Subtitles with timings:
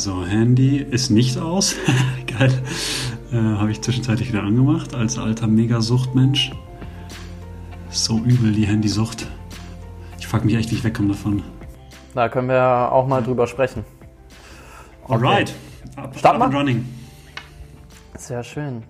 [0.00, 1.76] Also Handy ist nicht aus.
[2.38, 2.50] Geil.
[3.34, 6.52] Äh, Habe ich zwischenzeitlich wieder angemacht als alter Megasuchtmensch.
[7.90, 9.26] So übel die Handysucht.
[10.18, 11.42] Ich frage mich echt, wie ich wegkomme davon.
[12.14, 13.84] Da können wir auch mal drüber sprechen.
[15.04, 15.12] Okay.
[15.12, 15.54] Alright.
[15.96, 16.88] Up, Start up running.
[18.16, 18.82] Sehr schön.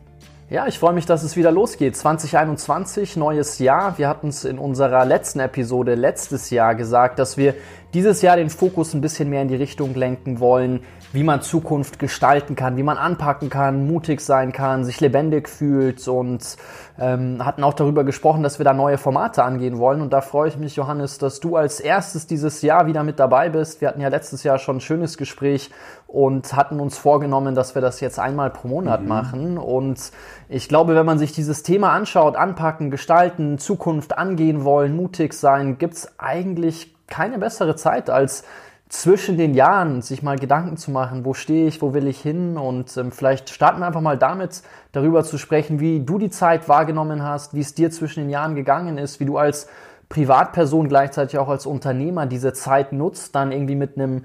[0.48, 1.96] Ja, ich freue mich, dass es wieder losgeht.
[1.96, 3.98] 2021, neues Jahr.
[3.98, 7.54] Wir hatten es in unserer letzten Episode letztes Jahr gesagt, dass wir
[7.94, 10.80] dieses Jahr den Fokus ein bisschen mehr in die Richtung lenken wollen,
[11.12, 16.06] wie man Zukunft gestalten kann, wie man anpacken kann, mutig sein kann, sich lebendig fühlt
[16.06, 16.56] und
[17.00, 20.02] ähm, hatten auch darüber gesprochen, dass wir da neue Formate angehen wollen.
[20.02, 23.48] Und da freue ich mich, Johannes, dass du als erstes dieses Jahr wieder mit dabei
[23.48, 23.80] bist.
[23.80, 25.70] Wir hatten ja letztes Jahr schon ein schönes Gespräch
[26.06, 29.08] und hatten uns vorgenommen, dass wir das jetzt einmal pro Monat mhm.
[29.08, 29.58] machen.
[29.58, 30.12] Und
[30.48, 35.78] ich glaube, wenn man sich dieses Thema anschaut, anpacken, gestalten, Zukunft angehen wollen, mutig sein,
[35.78, 38.44] gibt's eigentlich keine bessere Zeit als
[38.90, 42.56] zwischen den Jahren sich mal Gedanken zu machen, wo stehe ich, wo will ich hin
[42.56, 46.68] und ähm, vielleicht starten wir einfach mal damit, darüber zu sprechen, wie du die Zeit
[46.68, 49.68] wahrgenommen hast, wie es dir zwischen den Jahren gegangen ist, wie du als
[50.08, 54.24] Privatperson gleichzeitig auch als Unternehmer diese Zeit nutzt, dann irgendwie mit einem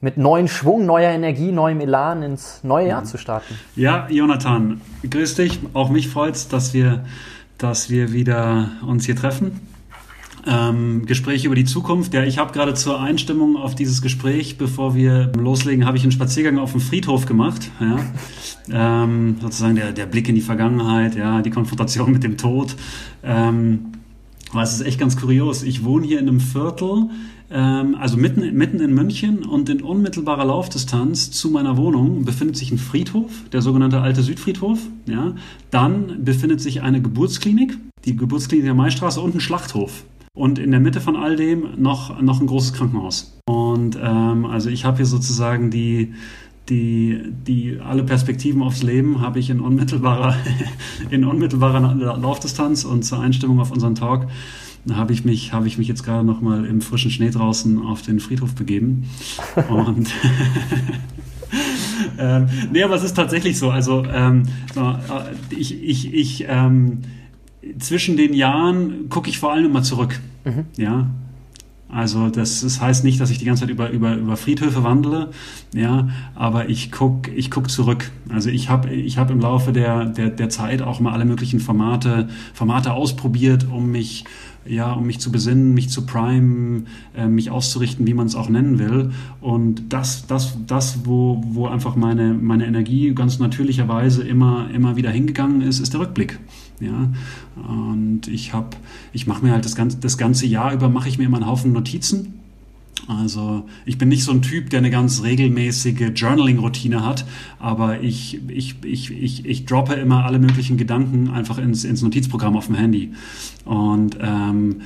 [0.00, 3.54] mit neuen Schwung, neuer Energie, neuem Elan ins neue Jahr zu starten.
[3.76, 5.60] Ja, Jonathan, grüß dich.
[5.72, 7.04] Auch mich freut dass wir,
[7.56, 9.75] dass wir wieder uns hier treffen
[10.46, 12.14] ähm, Gespräch über die Zukunft.
[12.14, 16.12] Ja, ich habe gerade zur Einstimmung auf dieses Gespräch, bevor wir loslegen, habe ich einen
[16.12, 17.70] Spaziergang auf dem Friedhof gemacht.
[17.80, 19.02] Ja.
[19.02, 22.76] Ähm, sozusagen der, der Blick in die Vergangenheit, ja, die Konfrontation mit dem Tod.
[23.24, 23.92] Ähm,
[24.52, 25.62] aber es ist echt ganz kurios.
[25.64, 27.10] Ich wohne hier in einem Viertel,
[27.50, 32.70] ähm, also mitten, mitten in München und in unmittelbarer Laufdistanz zu meiner Wohnung befindet sich
[32.70, 34.78] ein Friedhof, der sogenannte Alte Südfriedhof.
[35.06, 35.34] Ja.
[35.70, 40.04] Dann befindet sich eine Geburtsklinik, die Geburtsklinik der Maistraße und ein Schlachthof
[40.36, 43.40] und in der Mitte von all dem noch, noch ein großes Krankenhaus.
[43.46, 46.12] Und ähm, also ich habe hier sozusagen die,
[46.68, 50.36] die, die alle Perspektiven aufs Leben habe ich in unmittelbarer,
[51.10, 54.28] in unmittelbarer Laufdistanz und zur Einstimmung auf unseren Talk
[54.92, 58.02] habe ich mich, habe ich mich jetzt gerade noch mal im frischen Schnee draußen auf
[58.02, 59.08] den Friedhof begeben.
[59.68, 60.08] Und
[62.18, 63.70] ähm, nee, aber es ist tatsächlich so.
[63.70, 64.44] Also ähm,
[64.76, 67.00] äh, ich, ich, ich ähm,
[67.78, 70.18] zwischen den Jahren gucke ich vor allem immer zurück.
[70.44, 70.66] Mhm.
[70.76, 71.10] Ja.
[71.88, 75.30] Also das, das heißt nicht, dass ich die ganze Zeit über, über, über Friedhöfe wandle,
[75.72, 78.10] ja, aber ich guck, ich guck zurück.
[78.28, 81.60] Also ich habe ich hab im Laufe der, der, der Zeit auch mal alle möglichen
[81.60, 84.24] Formate, Formate ausprobiert, um mich
[84.68, 88.48] ja, um mich zu besinnen, mich zu primen, äh, mich auszurichten, wie man es auch
[88.48, 89.12] nennen will.
[89.40, 95.10] Und das, das, das, wo, wo einfach meine, meine Energie ganz natürlicherweise immer, immer wieder
[95.10, 96.38] hingegangen ist, ist der Rückblick.
[96.80, 97.08] Ja,
[97.56, 98.76] und ich habe,
[99.12, 101.46] ich mache mir halt das ganze, das ganze Jahr über mache ich mir immer einen
[101.46, 102.36] Haufen Notizen
[103.08, 107.24] also ich bin nicht so ein Typ, der eine ganz regelmäßige Journaling-Routine hat,
[107.60, 112.56] aber ich, ich, ich, ich, ich droppe immer alle möglichen Gedanken einfach ins, ins Notizprogramm
[112.56, 113.12] auf dem Handy.
[113.64, 114.80] Und, ähm,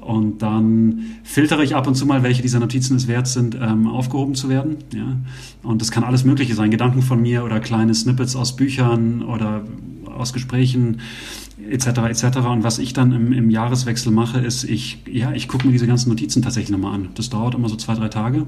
[0.00, 3.88] und dann filtere ich ab und zu mal, welche dieser Notizen es wert sind, ähm,
[3.88, 4.76] aufgehoben zu werden.
[4.94, 5.16] Ja?
[5.62, 9.64] Und das kann alles Mögliche sein, Gedanken von mir oder kleine Snippets aus Büchern oder
[10.14, 11.00] aus Gesprächen
[11.70, 11.86] etc.
[12.08, 12.38] etc.
[12.38, 15.86] Und was ich dann im, im Jahreswechsel mache, ist, ich, ja, ich gucke mir diese
[15.86, 17.10] ganzen Notizen tatsächlich nochmal an.
[17.14, 18.46] Das dauert immer so zwei, drei Tage.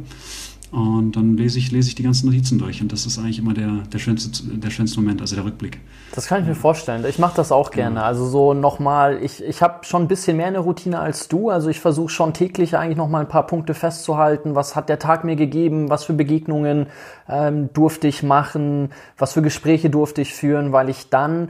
[0.72, 2.82] Und dann lese ich, lese ich die ganzen Notizen durch.
[2.82, 5.78] Und das ist eigentlich immer der, der, schönste, der schönste Moment, also der Rückblick.
[6.12, 7.04] Das kann ich mir vorstellen.
[7.08, 7.94] Ich mache das auch gerne.
[7.94, 8.06] Genau.
[8.06, 11.50] Also so nochmal, ich, ich habe schon ein bisschen mehr eine Routine als du.
[11.50, 14.56] Also ich versuche schon täglich eigentlich nochmal ein paar Punkte festzuhalten.
[14.56, 15.88] Was hat der Tag mir gegeben?
[15.88, 16.88] Was für Begegnungen
[17.28, 18.90] ähm, durfte ich machen?
[19.18, 20.72] Was für Gespräche durfte ich führen?
[20.72, 21.48] Weil ich dann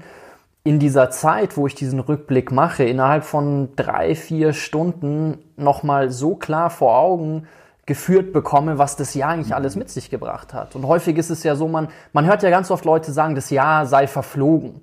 [0.67, 6.35] in dieser Zeit, wo ich diesen Rückblick mache, innerhalb von drei, vier Stunden nochmal so
[6.35, 7.47] klar vor Augen
[7.87, 10.75] geführt bekomme, was das Jahr eigentlich alles mit sich gebracht hat.
[10.75, 13.51] Und häufig ist es ja so, man, man hört ja ganz oft Leute sagen, das
[13.51, 14.83] Jahr sei verflogen.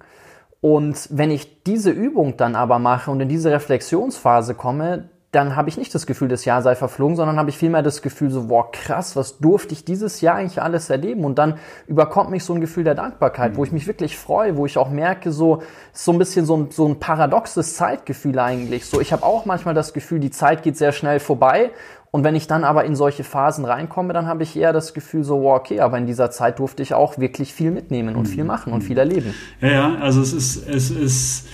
[0.62, 5.68] Und wenn ich diese Übung dann aber mache und in diese Reflexionsphase komme, dann habe
[5.68, 8.50] ich nicht das Gefühl, das Jahr sei verflogen, sondern habe ich vielmehr das Gefühl so,
[8.50, 11.26] wow, krass, was durfte ich dieses Jahr eigentlich alles erleben?
[11.26, 11.56] Und dann
[11.88, 13.58] überkommt mich so ein Gefühl der Dankbarkeit, mhm.
[13.58, 16.68] wo ich mich wirklich freue, wo ich auch merke, so, so ein bisschen so ein,
[16.70, 18.86] so ein paradoxes Zeitgefühl eigentlich.
[18.86, 21.72] So, ich habe auch manchmal das Gefühl, die Zeit geht sehr schnell vorbei.
[22.12, 25.24] Und wenn ich dann aber in solche Phasen reinkomme, dann habe ich eher das Gefühl
[25.24, 28.32] so, wow, okay, aber in dieser Zeit durfte ich auch wirklich viel mitnehmen und mhm.
[28.32, 29.34] viel machen und viel erleben.
[29.62, 31.48] Ja, ja, also es ist, es ist,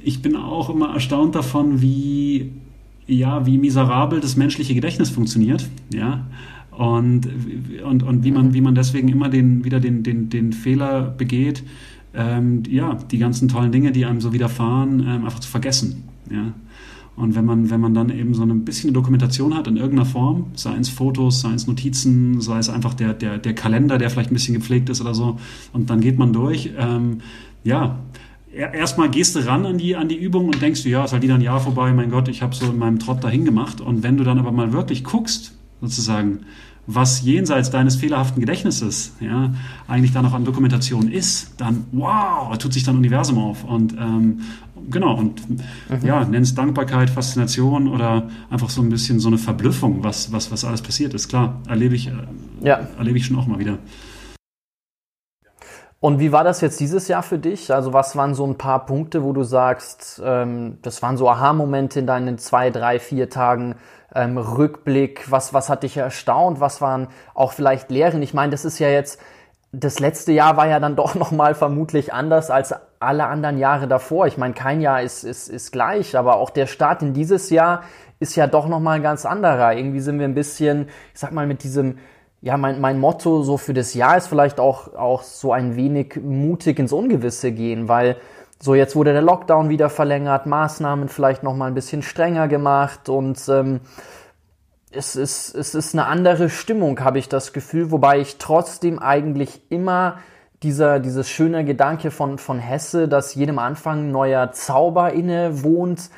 [0.00, 2.54] ich bin auch immer erstaunt davon, wie
[3.06, 6.26] ja, wie miserabel das menschliche Gedächtnis funktioniert, ja,
[6.70, 7.28] und,
[7.84, 11.62] und, und wie, man, wie man deswegen immer den, wieder den, den, den Fehler begeht,
[12.14, 16.52] ähm, ja, die ganzen tollen Dinge, die einem so widerfahren, ähm, einfach zu vergessen, ja.
[17.16, 20.46] Und wenn man, wenn man dann eben so ein bisschen Dokumentation hat in irgendeiner Form,
[20.54, 24.32] sei es Fotos, sei es Notizen, sei es einfach der, der, der Kalender, der vielleicht
[24.32, 25.38] ein bisschen gepflegt ist oder so,
[25.72, 27.18] und dann geht man durch, ähm,
[27.62, 28.00] ja,
[28.54, 31.22] erstmal gehst du ran an die, an die Übung und denkst du, ja, ist halt
[31.22, 33.80] wieder ein Jahr vorbei, mein Gott, ich habe so in meinem Trott dahin gemacht.
[33.80, 36.40] Und wenn du dann aber mal wirklich guckst, sozusagen,
[36.86, 39.54] was jenseits deines fehlerhaften Gedächtnisses ja,
[39.88, 43.64] eigentlich da noch an Dokumentation ist, dann wow, tut sich dann Universum auf.
[43.64, 44.40] Und ähm,
[44.90, 45.58] genau, und mhm.
[46.02, 50.64] ja, nennst Dankbarkeit, Faszination oder einfach so ein bisschen so eine Verblüffung, was, was, was
[50.64, 51.28] alles passiert ist.
[51.28, 52.12] Klar, erlebe ich, äh,
[52.62, 52.88] ja.
[52.98, 53.78] erlebe ich schon auch mal wieder.
[56.04, 57.72] Und wie war das jetzt dieses Jahr für dich?
[57.72, 62.00] Also was waren so ein paar Punkte, wo du sagst, ähm, das waren so Aha-Momente
[62.00, 63.76] in deinen zwei, drei, vier Tagen
[64.14, 65.30] ähm, Rückblick?
[65.30, 66.60] Was, was hat dich erstaunt?
[66.60, 68.20] Was waren auch vielleicht Lehren?
[68.20, 69.18] Ich meine, das ist ja jetzt,
[69.72, 74.26] das letzte Jahr war ja dann doch nochmal vermutlich anders als alle anderen Jahre davor.
[74.26, 77.80] Ich meine, kein Jahr ist, ist, ist gleich, aber auch der Start in dieses Jahr
[78.20, 79.72] ist ja doch nochmal ein ganz anderer.
[79.72, 81.96] Irgendwie sind wir ein bisschen, ich sag mal, mit diesem
[82.44, 86.20] ja, mein, mein Motto so für das Jahr ist vielleicht auch, auch so ein wenig
[86.22, 88.18] mutig ins Ungewisse gehen, weil
[88.60, 93.08] so jetzt wurde der Lockdown wieder verlängert, Maßnahmen vielleicht noch mal ein bisschen strenger gemacht
[93.08, 93.80] und ähm,
[94.90, 99.62] es ist, es ist eine andere Stimmung, habe ich das Gefühl, wobei ich trotzdem eigentlich
[99.70, 100.18] immer
[100.62, 106.10] dieser, dieses schöne Gedanke von, von Hesse, dass jedem Anfang ein neuer Zauber inne wohnt,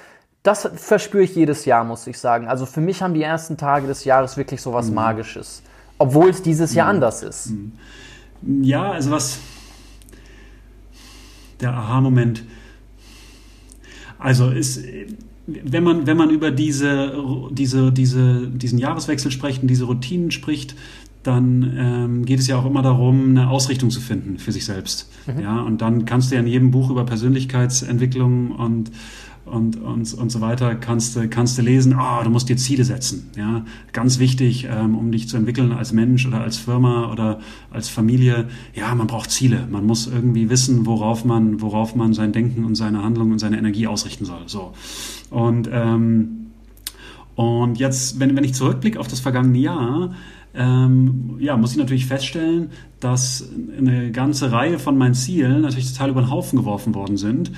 [0.42, 2.48] das verspüre ich jedes Jahr, muss ich sagen.
[2.48, 4.96] Also für mich haben die ersten Tage des Jahres wirklich so was mhm.
[4.96, 5.62] Magisches
[5.98, 6.96] obwohl es dieses Jahr mhm.
[6.96, 7.50] anders ist.
[7.50, 7.72] Mhm.
[8.62, 9.38] Ja, also was
[11.60, 12.44] der Aha-Moment.
[14.18, 14.82] Also ist,
[15.46, 17.14] wenn man, wenn man über diese,
[17.50, 20.74] diese, diese, diesen Jahreswechsel spricht und diese Routinen spricht,
[21.22, 25.10] dann ähm, geht es ja auch immer darum, eine Ausrichtung zu finden für sich selbst.
[25.26, 25.40] Mhm.
[25.40, 28.90] Ja, und dann kannst du ja in jedem Buch über Persönlichkeitsentwicklung und
[29.46, 32.84] und, und, und so weiter kannst du, kannst du lesen, oh, du musst dir Ziele
[32.84, 33.30] setzen.
[33.36, 33.64] Ja?
[33.92, 37.38] Ganz wichtig, ähm, um dich zu entwickeln als Mensch oder als Firma oder
[37.70, 38.48] als Familie.
[38.74, 39.66] Ja, man braucht Ziele.
[39.70, 43.56] Man muss irgendwie wissen, worauf man, worauf man sein Denken und seine Handlung und seine
[43.56, 44.42] Energie ausrichten soll.
[44.46, 44.72] So.
[45.30, 46.48] Und, ähm,
[47.36, 50.14] und jetzt, wenn, wenn ich zurückblicke auf das vergangene Jahr,
[50.54, 56.10] ähm, ja, muss ich natürlich feststellen, dass eine ganze Reihe von meinen Zielen natürlich total
[56.10, 57.52] über den Haufen geworfen worden sind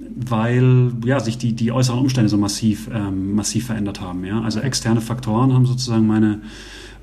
[0.00, 4.24] weil ja, sich die, die äußeren Umstände so massiv, ähm, massiv verändert haben.
[4.24, 4.40] Ja?
[4.40, 6.40] Also externe Faktoren haben sozusagen meine,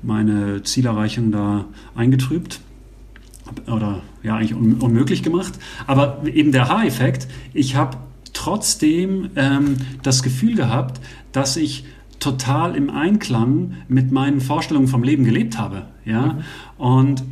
[0.02, 1.64] meine Zielerreichung da
[1.94, 2.60] eingetrübt
[3.66, 5.54] oder ja eigentlich un unmöglich gemacht.
[5.86, 7.96] Aber eben der Haareffekt, ich habe
[8.32, 11.00] trotzdem ähm, das Gefühl gehabt,
[11.32, 11.84] dass ich
[12.20, 15.86] total im Einklang mit meinen Vorstellungen vom Leben gelebt habe.
[16.04, 16.34] Ja?
[16.34, 16.42] Mhm.
[16.78, 17.22] Und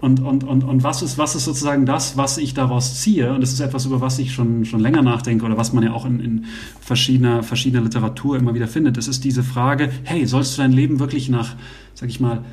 [0.00, 3.34] und, und, und, und was, ist, was ist sozusagen das, was ich daraus ziehe?
[3.34, 5.92] Und das ist etwas, über was ich schon, schon länger nachdenke oder was man ja
[5.92, 6.44] auch in, in
[6.80, 8.96] verschiedener, verschiedener Literatur immer wieder findet.
[8.96, 11.54] Das ist diese Frage, hey, sollst du dein Leben wirklich nach,
[11.94, 12.44] sag ich mal,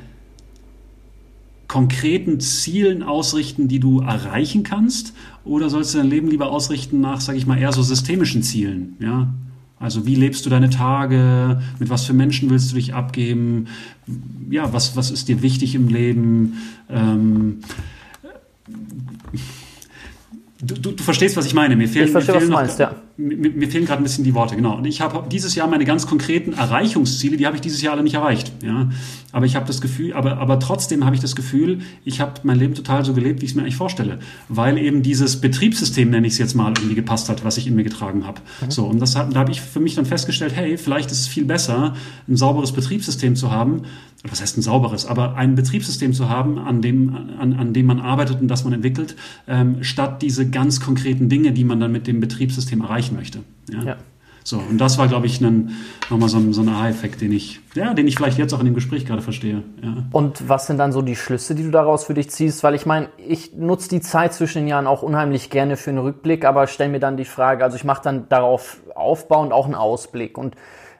[1.68, 5.14] konkreten Zielen ausrichten, die du erreichen kannst?
[5.44, 8.96] Oder sollst du dein Leben lieber ausrichten nach, sag ich mal, eher so systemischen Zielen?
[9.00, 9.32] Ja,
[9.80, 11.60] also wie lebst du deine Tage?
[11.78, 13.66] Mit was für Menschen willst du dich abgeben?
[14.50, 16.58] Ja, was, was ist dir wichtig im Leben?
[16.88, 17.60] Ähm,
[20.60, 21.76] Du, du, du, verstehst, was ich meine.
[21.76, 22.94] Mir fehlen, ich verstehe, mir fehlen was du meinst, ja.
[23.20, 24.76] Mir, mir fehlen gerade ein bisschen die Worte, genau.
[24.76, 28.04] Und ich habe dieses Jahr meine ganz konkreten Erreichungsziele, die habe ich dieses Jahr alle
[28.04, 28.52] nicht erreicht.
[28.62, 28.90] Ja?
[29.32, 32.58] Aber ich habe das Gefühl, aber, aber trotzdem habe ich das Gefühl, ich habe mein
[32.60, 34.20] Leben total so gelebt, wie ich es mir eigentlich vorstelle.
[34.48, 37.74] Weil eben dieses Betriebssystem, nenne ich es jetzt mal, irgendwie gepasst hat, was ich in
[37.74, 38.40] mir getragen habe.
[38.64, 38.70] Mhm.
[38.70, 41.44] So, und das, da habe ich für mich dann festgestellt, hey, vielleicht ist es viel
[41.44, 41.94] besser,
[42.28, 43.82] ein sauberes Betriebssystem zu haben,
[44.24, 48.00] was heißt ein sauberes, aber ein Betriebssystem zu haben, an dem, an, an dem man
[48.00, 49.14] arbeitet und das man entwickelt,
[49.46, 53.40] ähm, statt diese ganz konkreten Dinge, die man dann mit dem Betriebssystem erreichen möchte.
[53.70, 53.82] Ja.
[53.82, 53.96] ja.
[54.44, 57.92] So, und das war, glaube ich, nochmal so ein, so ein Aha-Effekt, den ich, ja,
[57.92, 59.62] den ich vielleicht jetzt auch in dem Gespräch gerade verstehe.
[59.82, 60.04] Ja.
[60.10, 62.62] Und was sind dann so die Schlüsse, die du daraus für dich ziehst?
[62.62, 65.98] Weil ich meine, ich nutze die Zeit zwischen den Jahren auch unheimlich gerne für einen
[65.98, 69.74] Rückblick, aber stelle mir dann die Frage, also ich mache dann darauf aufbauend auch einen
[69.74, 70.38] Ausblick.
[70.38, 70.56] Und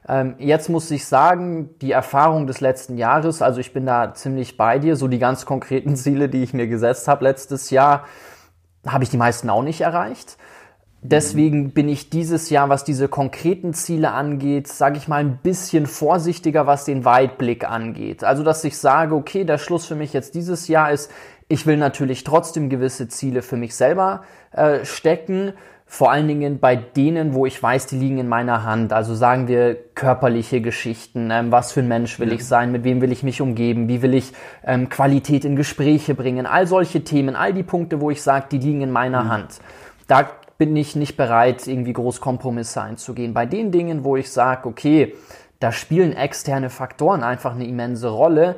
[0.06, 4.58] ähm, jetzt muss ich sagen, die Erfahrung des letzten Jahres, also ich bin da ziemlich
[4.58, 8.04] bei dir, so die ganz konkreten Ziele, die ich mir gesetzt habe letztes Jahr,
[8.86, 10.36] habe ich die meisten auch nicht erreicht.
[11.00, 15.86] Deswegen bin ich dieses Jahr, was diese konkreten Ziele angeht, sage ich mal, ein bisschen
[15.86, 18.24] vorsichtiger, was den Weitblick angeht.
[18.24, 21.10] Also, dass ich sage, okay, der Schluss für mich jetzt dieses Jahr ist,
[21.46, 25.52] ich will natürlich trotzdem gewisse Ziele für mich selber äh, stecken,
[25.90, 28.92] vor allen Dingen bei denen, wo ich weiß, die liegen in meiner Hand.
[28.92, 31.30] Also sagen wir körperliche Geschichten.
[31.30, 32.34] Ähm, was für ein Mensch will ja.
[32.34, 32.72] ich sein?
[32.72, 33.88] Mit wem will ich mich umgeben?
[33.88, 34.32] Wie will ich
[34.66, 36.44] ähm, Qualität in Gespräche bringen?
[36.44, 39.28] All solche Themen, all die Punkte, wo ich sage, die liegen in meiner mhm.
[39.30, 39.60] Hand.
[40.08, 40.28] Da
[40.58, 43.32] bin ich nicht bereit, irgendwie groß Kompromisse einzugehen.
[43.32, 45.14] Bei den Dingen, wo ich sage, okay,
[45.60, 48.56] da spielen externe Faktoren einfach eine immense Rolle,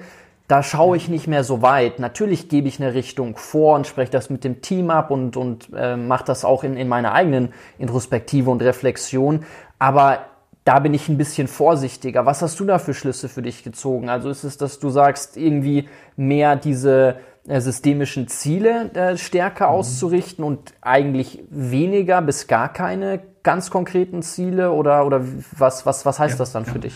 [0.49, 2.01] da schaue ich nicht mehr so weit.
[2.01, 5.69] Natürlich gebe ich eine Richtung vor und spreche das mit dem Team ab und, und
[5.77, 9.45] äh, mache das auch in, in meiner eigenen Introspektive und Reflexion.
[9.79, 10.25] Aber
[10.65, 12.27] da bin ich ein bisschen vorsichtiger.
[12.27, 14.09] Was hast du da für Schlüsse für dich gezogen?
[14.09, 17.17] Also ist es, dass du sagst, irgendwie mehr diese
[17.47, 19.75] systemischen Ziele äh, stärker mhm.
[19.75, 25.25] auszurichten und eigentlich weniger bis gar keine ganz konkreten Ziele oder, oder
[25.57, 26.73] was, was, was heißt ja, das dann ja.
[26.73, 26.93] für dich?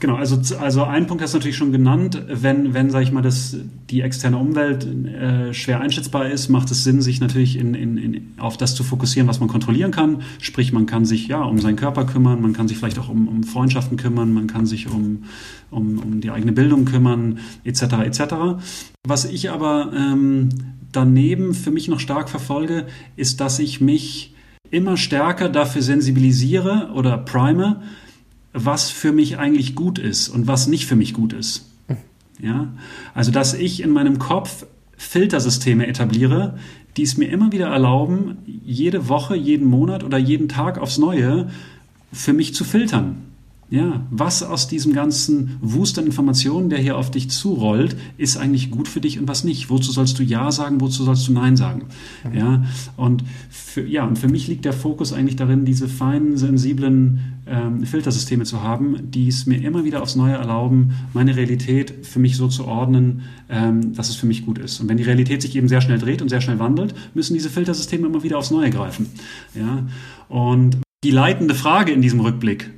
[0.00, 2.22] Genau, also, also ein Punkt hast du natürlich schon genannt.
[2.28, 3.56] Wenn, wenn sage ich mal, das,
[3.90, 8.34] die externe Umwelt äh, schwer einschätzbar ist, macht es Sinn, sich natürlich in, in, in,
[8.38, 10.22] auf das zu fokussieren, was man kontrollieren kann.
[10.40, 13.26] Sprich, man kann sich ja um seinen Körper kümmern, man kann sich vielleicht auch um,
[13.26, 15.24] um Freundschaften kümmern, man kann sich um,
[15.70, 17.82] um, um die eigene Bildung kümmern, etc.
[18.04, 18.22] etc.
[19.04, 20.50] Was ich aber ähm,
[20.92, 22.86] daneben für mich noch stark verfolge,
[23.16, 24.34] ist, dass ich mich
[24.70, 27.82] immer stärker dafür sensibilisiere oder prime,
[28.52, 31.70] was für mich eigentlich gut ist und was nicht für mich gut ist.
[32.40, 32.68] Ja?
[33.14, 36.58] Also, dass ich in meinem Kopf Filtersysteme etabliere,
[36.96, 41.50] die es mir immer wieder erlauben, jede Woche, jeden Monat oder jeden Tag aufs Neue
[42.12, 43.27] für mich zu filtern.
[43.70, 48.70] Ja, was aus diesem ganzen Wust an Informationen, der hier auf dich zurollt, ist eigentlich
[48.70, 49.68] gut für dich und was nicht?
[49.68, 51.82] Wozu sollst du Ja sagen, wozu sollst du Nein sagen?
[52.24, 52.34] Mhm.
[52.34, 52.64] Ja,
[52.96, 57.84] und für, ja, und für mich liegt der Fokus eigentlich darin, diese feinen, sensiblen ähm,
[57.84, 62.36] Filtersysteme zu haben, die es mir immer wieder aufs Neue erlauben, meine Realität für mich
[62.36, 64.80] so zu ordnen, ähm, dass es für mich gut ist.
[64.80, 67.50] Und wenn die Realität sich eben sehr schnell dreht und sehr schnell wandelt, müssen diese
[67.50, 69.10] Filtersysteme immer wieder aufs Neue greifen.
[69.54, 69.86] Ja,
[70.30, 72.70] und die leitende Frage in diesem Rückblick,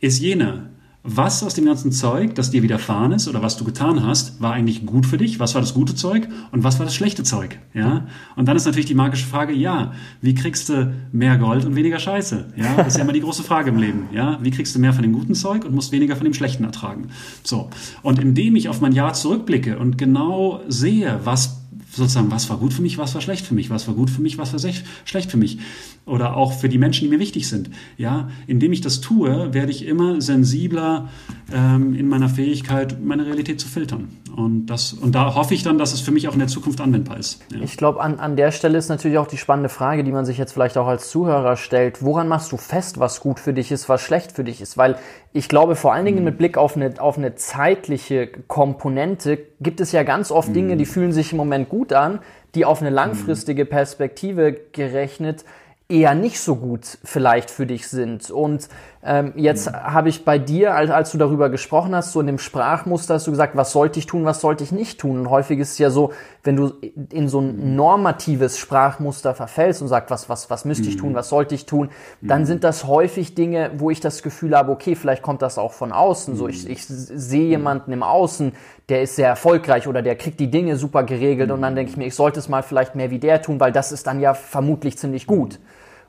[0.00, 0.70] ist jener,
[1.02, 4.52] was aus dem ganzen Zeug, das dir widerfahren ist oder was du getan hast, war
[4.52, 5.40] eigentlich gut für dich?
[5.40, 7.58] Was war das gute Zeug und was war das schlechte Zeug?
[7.72, 8.06] Ja?
[8.36, 11.98] Und dann ist natürlich die magische Frage, ja, wie kriegst du mehr Gold und weniger
[11.98, 12.52] Scheiße?
[12.54, 14.08] Ja, das ist ja immer die große Frage im Leben.
[14.12, 16.64] Ja, wie kriegst du mehr von dem guten Zeug und musst weniger von dem schlechten
[16.64, 17.08] ertragen?
[17.44, 17.70] So.
[18.02, 21.59] Und indem ich auf mein Jahr zurückblicke und genau sehe, was
[21.90, 24.22] sozusagen, was war gut für mich, was war schlecht für mich, was war gut für
[24.22, 24.72] mich, was war
[25.04, 25.58] schlecht für mich.
[26.06, 27.70] Oder auch für die Menschen, die mir wichtig sind.
[27.96, 31.08] Ja, indem ich das tue, werde ich immer sensibler
[31.52, 34.08] ähm, in meiner Fähigkeit, meine Realität zu filtern.
[34.34, 36.80] Und, das, und da hoffe ich dann, dass es für mich auch in der Zukunft
[36.80, 37.42] anwendbar ist.
[37.52, 37.60] Ja.
[37.60, 40.38] Ich glaube, an, an der Stelle ist natürlich auch die spannende Frage, die man sich
[40.38, 42.02] jetzt vielleicht auch als Zuhörer stellt.
[42.02, 44.76] Woran machst du fest, was gut für dich ist, was schlecht für dich ist?
[44.76, 44.96] Weil
[45.32, 46.24] ich glaube, vor allen Dingen mhm.
[46.24, 50.84] mit Blick auf eine, auf eine zeitliche Komponente gibt es ja ganz oft Dinge, die
[50.84, 50.88] mhm.
[50.88, 52.20] fühlen sich im Moment gut an,
[52.54, 55.44] die auf eine langfristige Perspektive gerechnet
[55.90, 58.30] eher nicht so gut vielleicht für dich sind.
[58.30, 58.68] Und
[59.02, 59.74] ähm, jetzt mhm.
[59.74, 63.26] habe ich bei dir, als, als du darüber gesprochen hast, so in dem Sprachmuster hast
[63.26, 65.18] du gesagt, was sollte ich tun, was sollte ich nicht tun.
[65.18, 66.12] Und häufig ist es ja so,
[66.44, 66.72] wenn du
[67.10, 67.76] in so ein mhm.
[67.76, 71.14] normatives Sprachmuster verfällst und sagst, was, was, was müsste ich tun, mhm.
[71.16, 71.90] was sollte ich tun,
[72.20, 72.46] dann mhm.
[72.46, 75.92] sind das häufig Dinge, wo ich das Gefühl habe, okay, vielleicht kommt das auch von
[75.92, 76.36] außen.
[76.36, 78.52] So, ich, ich sehe jemanden im Außen,
[78.90, 81.96] der ist sehr erfolgreich oder der kriegt die Dinge super geregelt und dann denke ich
[81.96, 84.34] mir, ich sollte es mal vielleicht mehr wie der tun, weil das ist dann ja
[84.34, 85.60] vermutlich ziemlich gut.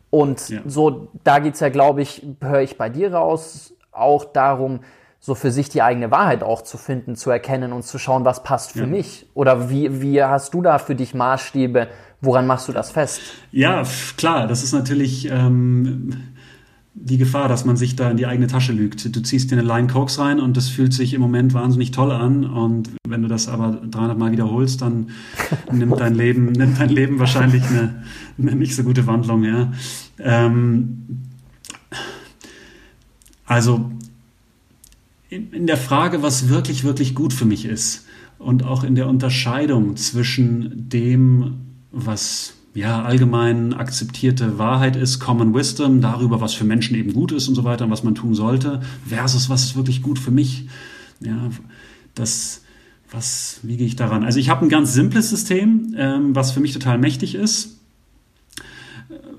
[0.09, 0.59] Und ja.
[0.65, 4.81] so, da geht's ja, glaube ich, höre ich bei dir raus, auch darum,
[5.19, 8.41] so für sich die eigene Wahrheit auch zu finden, zu erkennen und zu schauen, was
[8.41, 8.87] passt für ja.
[8.87, 9.27] mich.
[9.35, 11.87] Oder wie, wie hast du da für dich Maßstäbe?
[12.19, 13.21] Woran machst du das fest?
[13.51, 13.83] Ja,
[14.17, 16.33] klar, das ist natürlich ähm,
[16.93, 19.15] die Gefahr, dass man sich da in die eigene Tasche lügt.
[19.15, 22.11] Du ziehst dir eine Line Cokes rein und das fühlt sich im Moment wahnsinnig toll
[22.11, 22.45] an.
[22.45, 25.09] Und wenn du das aber 300 Mal wiederholst, dann
[25.71, 28.03] nimmt dein Leben, nimmt dein Leben wahrscheinlich eine,
[28.37, 29.43] eine nicht so gute Wandlung.
[29.43, 29.71] Ja.
[30.19, 31.21] Ähm,
[33.45, 33.89] also
[35.29, 38.05] in, in der Frage, was wirklich, wirklich gut für mich ist
[38.37, 46.01] und auch in der Unterscheidung zwischen dem, was ja, allgemein akzeptierte Wahrheit ist, Common Wisdom,
[46.01, 48.81] darüber, was für Menschen eben gut ist und so weiter und was man tun sollte,
[49.05, 50.67] versus was ist wirklich gut für mich.
[51.19, 51.49] Ja,
[52.15, 52.61] das,
[53.11, 54.23] was, wie gehe ich daran?
[54.23, 57.77] Also ich habe ein ganz simples System, ähm, was für mich total mächtig ist,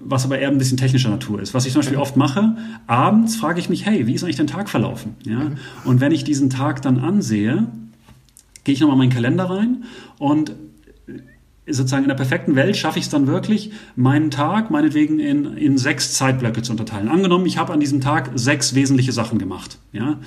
[0.04, 1.54] was aber eher ein bisschen technischer Natur ist.
[1.54, 4.46] Was ich zum Beispiel oft mache, abends frage ich mich, hey, wie ist eigentlich dein
[4.46, 5.14] Tag verlaufen?
[5.24, 5.38] Ja?
[5.38, 5.56] Mhm.
[5.84, 7.66] Und wenn ich diesen Tag dann ansehe,
[8.64, 9.84] gehe ich nochmal in meinen Kalender rein
[10.18, 10.52] und
[11.66, 15.78] sozusagen in der perfekten Welt schaffe ich es dann wirklich, meinen Tag meinetwegen in, in
[15.78, 17.08] sechs Zeitblöcke zu unterteilen.
[17.08, 19.78] Angenommen, ich habe an diesem Tag sechs wesentliche Sachen gemacht.
[19.92, 20.18] Ja?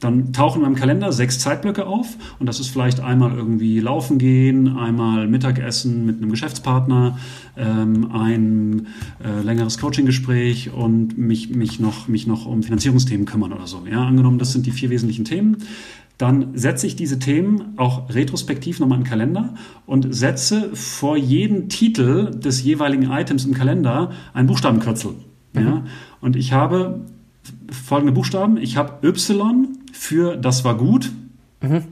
[0.00, 4.18] Dann tauchen in meinem Kalender sechs Zeitblöcke auf und das ist vielleicht einmal irgendwie laufen
[4.18, 7.18] gehen, einmal Mittagessen mit einem Geschäftspartner,
[7.56, 8.88] ähm, ein
[9.24, 13.86] äh, längeres Coaching-Gespräch und mich, mich, noch, mich noch um Finanzierungsthemen kümmern oder so.
[13.88, 14.04] Ja?
[14.04, 15.58] Angenommen, das sind die vier wesentlichen Themen
[16.18, 19.54] dann setze ich diese Themen auch retrospektiv nochmal in den Kalender
[19.86, 25.14] und setze vor jeden Titel des jeweiligen Items im Kalender ein Buchstabenkürzel.
[25.52, 25.60] Mhm.
[25.60, 25.84] Ja?
[26.20, 27.00] Und ich habe
[27.70, 28.56] folgende Buchstaben.
[28.56, 31.10] Ich habe Y für das war gut.
[31.60, 31.84] Mhm.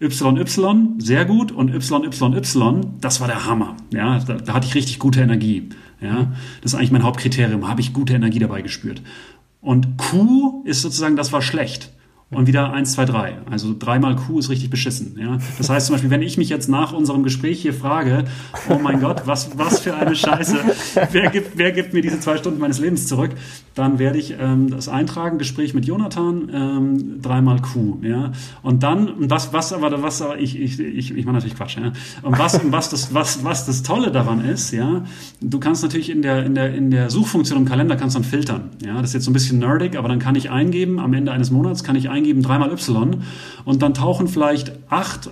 [0.00, 3.76] YY, sehr gut, und YYY, das war der Hammer.
[3.92, 5.68] Ja, da, da hatte ich richtig gute Energie.
[6.00, 7.68] Ja, das ist eigentlich mein Hauptkriterium.
[7.68, 9.02] Habe ich gute Energie dabei gespürt.
[9.60, 11.90] Und Q ist sozusagen, das war schlecht
[12.30, 13.38] und wieder eins, zwei, drei.
[13.50, 15.16] Also dreimal Q ist richtig beschissen.
[15.18, 15.38] Ja?
[15.58, 18.24] Das heißt zum Beispiel, wenn ich mich jetzt nach unserem Gespräch hier frage,
[18.68, 20.58] oh mein Gott, was, was für eine Scheiße,
[21.10, 23.32] wer gibt, wer gibt mir diese zwei Stunden meines Lebens zurück,
[23.80, 27.98] dann werde ich ähm, das eintragen, Gespräch mit Jonathan, ähm, dreimal Q.
[28.02, 28.30] Ja?
[28.62, 31.76] Und dann, und was, was aber, was aber, ich, ich, ich, ich mache natürlich Quatsch.
[31.76, 31.92] Ja?
[32.22, 35.04] Und was, was, das, was, was das Tolle daran ist, ja,
[35.40, 38.70] du kannst natürlich in der, in der, in der Suchfunktion im Kalender kannst dann filtern.
[38.84, 38.94] Ja?
[39.00, 41.50] Das ist jetzt so ein bisschen nerdig, aber dann kann ich eingeben, am Ende eines
[41.50, 43.22] Monats kann ich eingeben, eingeben dreimal Y
[43.64, 45.30] und dann tauchen vielleicht acht,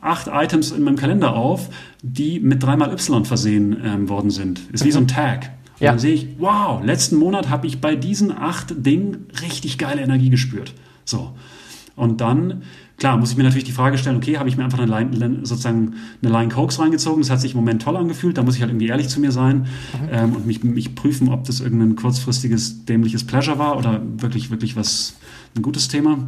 [0.00, 1.70] acht Items in meinem Kalender auf,
[2.02, 4.60] die mit dreimal Y versehen ähm, worden sind.
[4.72, 5.50] Ist wie so ein Tag.
[5.74, 5.90] Und ja.
[5.90, 10.30] dann sehe ich, wow, letzten Monat habe ich bei diesen acht Dingen richtig geile Energie
[10.30, 10.72] gespürt.
[11.04, 11.32] So.
[11.96, 12.62] Und dann,
[12.96, 15.40] klar, muss ich mir natürlich die Frage stellen, okay, habe ich mir einfach eine Line,
[15.44, 18.62] sozusagen eine Line Cokes reingezogen, das hat sich im Moment toll angefühlt, da muss ich
[18.62, 19.58] halt irgendwie ehrlich zu mir sein
[20.00, 20.08] mhm.
[20.10, 24.74] ähm, und mich, mich prüfen, ob das irgendein kurzfristiges, dämliches Pleasure war oder wirklich, wirklich
[24.74, 25.14] was,
[25.56, 26.18] ein gutes Thema.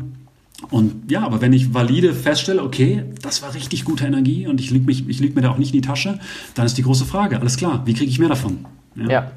[0.70, 4.70] Und ja, aber wenn ich valide feststelle, okay, das war richtig gute Energie und ich
[4.70, 6.18] lüge lüg mir da auch nicht in die Tasche,
[6.54, 8.64] dann ist die große Frage, alles klar, wie kriege ich mehr davon?
[8.96, 9.08] Ja.
[9.08, 9.30] ja.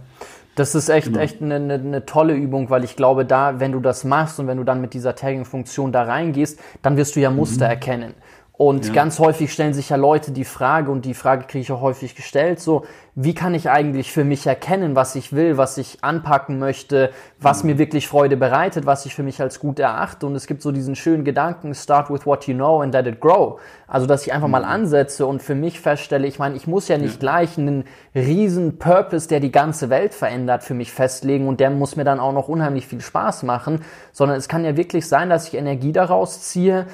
[0.55, 1.19] Das ist echt, genau.
[1.19, 4.47] echt eine, eine, eine, tolle Übung, weil ich glaube, da, wenn du das machst und
[4.47, 7.71] wenn du dann mit dieser Tagging-Funktion da reingehst, dann wirst du ja Muster mhm.
[7.71, 8.13] erkennen.
[8.59, 8.93] Und ja.
[8.93, 12.13] ganz häufig stellen sich ja Leute die Frage, und die Frage kriege ich auch häufig
[12.13, 12.83] gestellt, so,
[13.15, 17.63] wie kann ich eigentlich für mich erkennen, was ich will, was ich anpacken möchte, was
[17.63, 17.69] mhm.
[17.69, 20.25] mir wirklich Freude bereitet, was ich für mich als gut erachte.
[20.25, 23.21] Und es gibt so diesen schönen Gedanken, start with what you know and let it
[23.21, 23.61] grow.
[23.87, 24.51] Also, dass ich einfach mhm.
[24.51, 27.19] mal ansetze und für mich feststelle, ich meine, ich muss ja nicht ja.
[27.19, 31.95] gleich einen riesen Purpose, der die ganze Welt verändert, für mich festlegen und der muss
[31.95, 35.47] mir dann auch noch unheimlich viel Spaß machen, sondern es kann ja wirklich sein, dass
[35.47, 36.87] ich Energie daraus ziehe,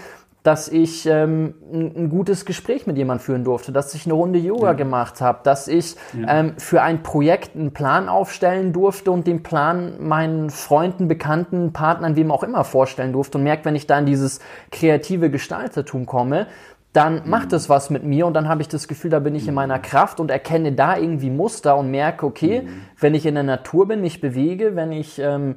[0.46, 4.68] dass ich ähm, ein, gutes Gespräch mit jemandem führen durfte, dass ich eine Runde Yoga
[4.68, 4.74] ja.
[4.74, 6.40] gemacht habe, dass ich ja.
[6.40, 12.16] ähm, für ein Projekt einen Plan aufstellen durfte und den Plan meinen Freunden, Bekannten, Partnern,
[12.16, 14.40] wem auch immer vorstellen durfte und merke, wenn ich da in dieses
[14.72, 16.46] kreative Gestaltertum komme,
[16.94, 19.48] dann macht es was mit mir und dann habe ich das Gefühl, da bin ich
[19.48, 19.56] in mhm.
[19.56, 22.82] meiner Kraft und erkenne da irgendwie Muster und merke, okay, mhm.
[23.00, 25.56] wenn ich in der Natur bin, mich bewege, wenn ich ähm,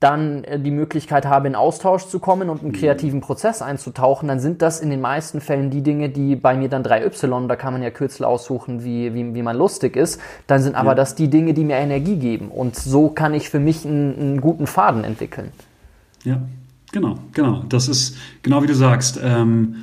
[0.00, 2.76] dann äh, die Möglichkeit habe, in Austausch zu kommen und einen mhm.
[2.76, 6.68] kreativen Prozess einzutauchen, dann sind das in den meisten Fällen die Dinge, die bei mir
[6.68, 10.62] dann 3Y, da kann man ja Kürzel aussuchen, wie, wie, wie man lustig ist, dann
[10.62, 10.94] sind aber ja.
[10.94, 12.48] das die Dinge, die mir Energie geben.
[12.48, 15.52] Und so kann ich für mich einen, einen guten Faden entwickeln.
[16.24, 16.40] Ja,
[16.92, 17.62] genau, genau.
[17.68, 19.20] Das ist genau wie du sagst.
[19.22, 19.76] Ähm,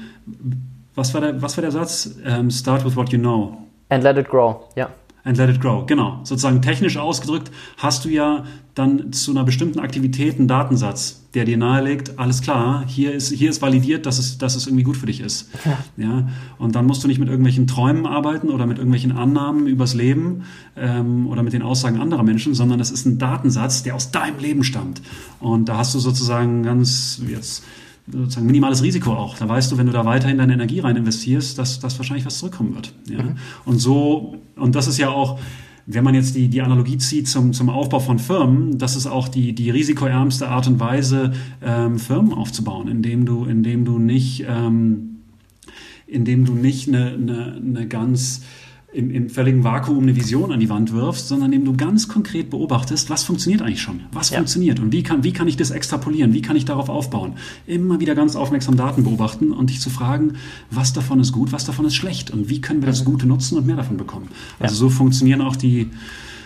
[0.95, 2.15] was, war der, was war der Satz?
[2.25, 3.57] Ähm, start with what you know.
[3.89, 4.89] And let it grow, ja
[5.27, 5.85] and let it grow.
[5.85, 6.21] Genau.
[6.23, 11.57] Sozusagen technisch ausgedrückt hast du ja dann zu einer bestimmten Aktivität einen Datensatz, der dir
[11.57, 15.07] nahelegt, alles klar, hier ist, hier ist validiert, dass es, dass es irgendwie gut für
[15.07, 15.49] dich ist.
[15.65, 15.77] Ja.
[15.97, 16.27] ja.
[16.57, 20.43] Und dann musst du nicht mit irgendwelchen Träumen arbeiten oder mit irgendwelchen Annahmen übers Leben
[20.77, 24.39] ähm, oder mit den Aussagen anderer Menschen, sondern es ist ein Datensatz, der aus deinem
[24.39, 25.01] Leben stammt.
[25.39, 27.63] Und da hast du sozusagen ganz jetzt
[28.11, 29.37] sozusagen minimales Risiko auch.
[29.37, 32.39] Da weißt du, wenn du da weiterhin deine Energie rein investierst, dass, dass wahrscheinlich was
[32.39, 32.93] zurückkommen wird.
[33.09, 33.23] Ja?
[33.23, 33.35] Mhm.
[33.65, 35.39] Und so, und das ist ja auch,
[35.85, 39.27] wenn man jetzt die, die Analogie zieht zum, zum Aufbau von Firmen, das ist auch
[39.27, 45.21] die, die risikoärmste Art und Weise, ähm, Firmen aufzubauen, indem du, indem du nicht, ähm,
[46.05, 48.43] indem du nicht eine, eine, eine ganz
[48.97, 52.49] im, im völligen Vakuum eine Vision an die Wand wirfst, sondern indem du ganz konkret
[52.49, 54.37] beobachtest, was funktioniert eigentlich schon, was ja.
[54.37, 57.33] funktioniert und wie kann, wie kann ich das extrapolieren, wie kann ich darauf aufbauen.
[57.67, 60.33] Immer wieder ganz aufmerksam Daten beobachten und dich zu fragen,
[60.71, 63.11] was davon ist gut, was davon ist schlecht und wie können wir das mhm.
[63.11, 64.29] Gute nutzen und mehr davon bekommen.
[64.59, 64.79] Also ja.
[64.79, 65.91] so funktionieren auch die,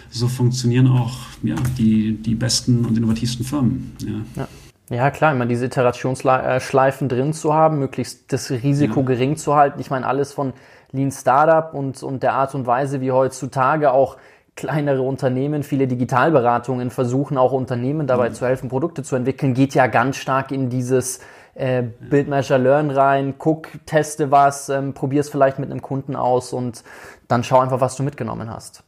[0.10, 3.94] so funktionieren auch ja, die, die besten und innovativsten Firmen.
[4.36, 4.48] Ja.
[4.90, 9.06] Ja, klar, immer diese Iterationsschleifen drin zu haben, möglichst das Risiko ja.
[9.06, 9.80] gering zu halten.
[9.80, 10.52] Ich meine, alles von
[10.92, 14.18] Lean Startup und, und der Art und Weise, wie heutzutage auch
[14.56, 18.34] kleinere Unternehmen, viele Digitalberatungen versuchen auch Unternehmen dabei mhm.
[18.34, 21.20] zu helfen, Produkte zu entwickeln, geht ja ganz stark in dieses
[21.56, 26.16] äh, Build, Measure, Learn rein, guck, teste was, ähm, probier es vielleicht mit einem Kunden
[26.16, 26.84] aus und
[27.28, 28.84] dann schau einfach, was du mitgenommen hast.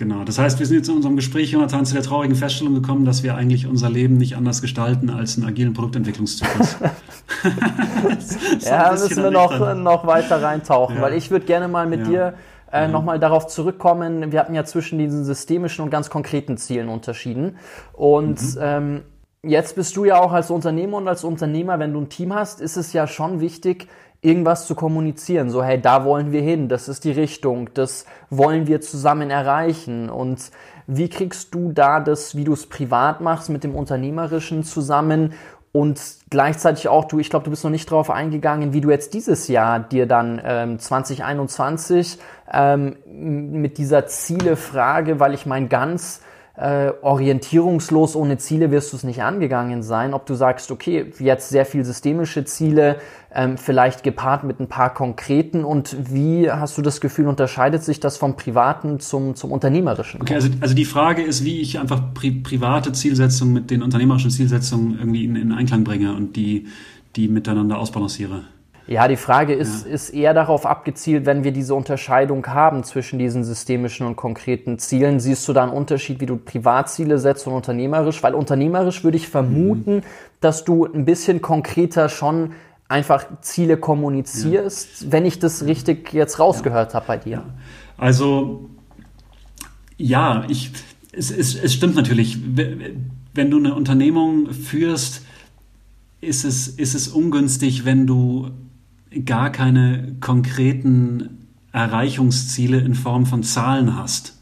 [0.00, 3.04] Genau, das heißt, wir sind jetzt in unserem Gespräch, Jonathan, zu der traurigen Feststellung gekommen,
[3.04, 6.78] dass wir eigentlich unser Leben nicht anders gestalten als einen agilen Produktentwicklungszyklus.
[8.60, 11.02] ja, müssen wir noch, noch weiter reintauchen, ja.
[11.02, 12.06] weil ich würde gerne mal mit ja.
[12.06, 12.34] dir
[12.72, 12.88] äh, ja.
[12.88, 14.32] nochmal darauf zurückkommen.
[14.32, 17.58] Wir hatten ja zwischen diesen systemischen und ganz konkreten Zielen unterschieden.
[17.92, 18.58] Und mhm.
[18.62, 19.00] ähm,
[19.42, 22.60] Jetzt bist du ja auch als Unternehmer und als Unternehmer, wenn du ein Team hast,
[22.60, 23.88] ist es ja schon wichtig,
[24.22, 25.50] irgendwas zu kommunizieren.
[25.50, 30.10] So, hey, da wollen wir hin, das ist die Richtung, das wollen wir zusammen erreichen.
[30.10, 30.50] Und
[30.86, 35.32] wie kriegst du da das, wie du es privat machst, mit dem Unternehmerischen zusammen
[35.72, 39.14] und gleichzeitig auch, du, ich glaube, du bist noch nicht drauf eingegangen, wie du jetzt
[39.14, 42.18] dieses Jahr dir dann ähm, 2021
[42.52, 46.22] ähm, mit dieser Zielefrage, weil ich mein ganz
[46.60, 50.12] äh, orientierungslos ohne Ziele wirst du es nicht angegangen sein.
[50.12, 52.96] Ob du sagst, okay, jetzt sehr viel systemische Ziele,
[53.34, 57.98] ähm, vielleicht gepaart mit ein paar konkreten und wie hast du das Gefühl, unterscheidet sich
[57.98, 60.20] das vom privaten zum, zum unternehmerischen?
[60.20, 64.30] Okay, also, also die Frage ist, wie ich einfach pri private Zielsetzungen mit den unternehmerischen
[64.30, 66.66] Zielsetzungen irgendwie in, in Einklang bringe und die,
[67.16, 68.42] die miteinander ausbalanciere.
[68.90, 69.92] Ja, die Frage ist, ja.
[69.92, 75.20] ist eher darauf abgezielt, wenn wir diese Unterscheidung haben zwischen diesen systemischen und konkreten Zielen.
[75.20, 78.20] Siehst du da einen Unterschied, wie du Privatziele setzt und unternehmerisch?
[78.24, 80.02] Weil unternehmerisch würde ich vermuten, mhm.
[80.40, 82.50] dass du ein bisschen konkreter schon
[82.88, 85.12] einfach Ziele kommunizierst, ja.
[85.12, 86.94] wenn ich das richtig jetzt rausgehört ja.
[86.96, 87.44] habe bei dir.
[87.96, 88.70] Also
[89.98, 90.72] ja, ich,
[91.12, 92.38] es, es, es stimmt natürlich.
[93.34, 95.22] Wenn du eine Unternehmung führst,
[96.20, 98.50] ist es, ist es ungünstig, wenn du
[99.24, 101.38] gar keine konkreten
[101.72, 104.36] Erreichungsziele in Form von Zahlen hast.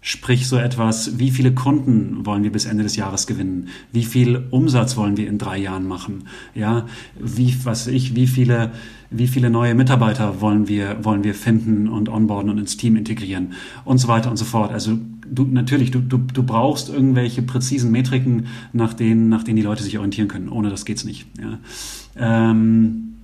[0.00, 3.68] Sprich so etwas, wie viele Kunden wollen wir bis Ende des Jahres gewinnen?
[3.92, 6.28] Wie viel Umsatz wollen wir in drei Jahren machen?
[6.54, 6.86] Ja,
[7.18, 8.70] wie, was ich, wie viele,
[9.10, 13.54] wie viele neue Mitarbeiter wollen wir, wollen wir finden und onboarden und ins Team integrieren?
[13.84, 14.70] Und so weiter und so fort.
[14.70, 19.62] Also du, natürlich, du, du, du brauchst irgendwelche präzisen Metriken, nach denen, nach denen die
[19.62, 20.48] Leute sich orientieren können.
[20.48, 21.26] Ohne das geht's nicht.
[21.40, 21.58] Ja.
[22.16, 23.17] Ähm,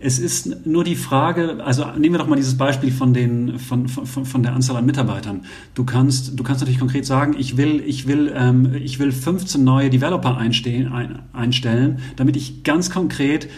[0.00, 3.88] es ist nur die Frage, also nehmen wir doch mal dieses Beispiel von, den, von,
[3.88, 5.44] von, von der Anzahl an Mitarbeitern.
[5.74, 9.62] Du kannst, du kannst natürlich konkret sagen, ich will, ich will, ähm, ich will 15
[9.64, 13.48] neue Developer einstehen, ein, einstellen, damit ich ganz konkret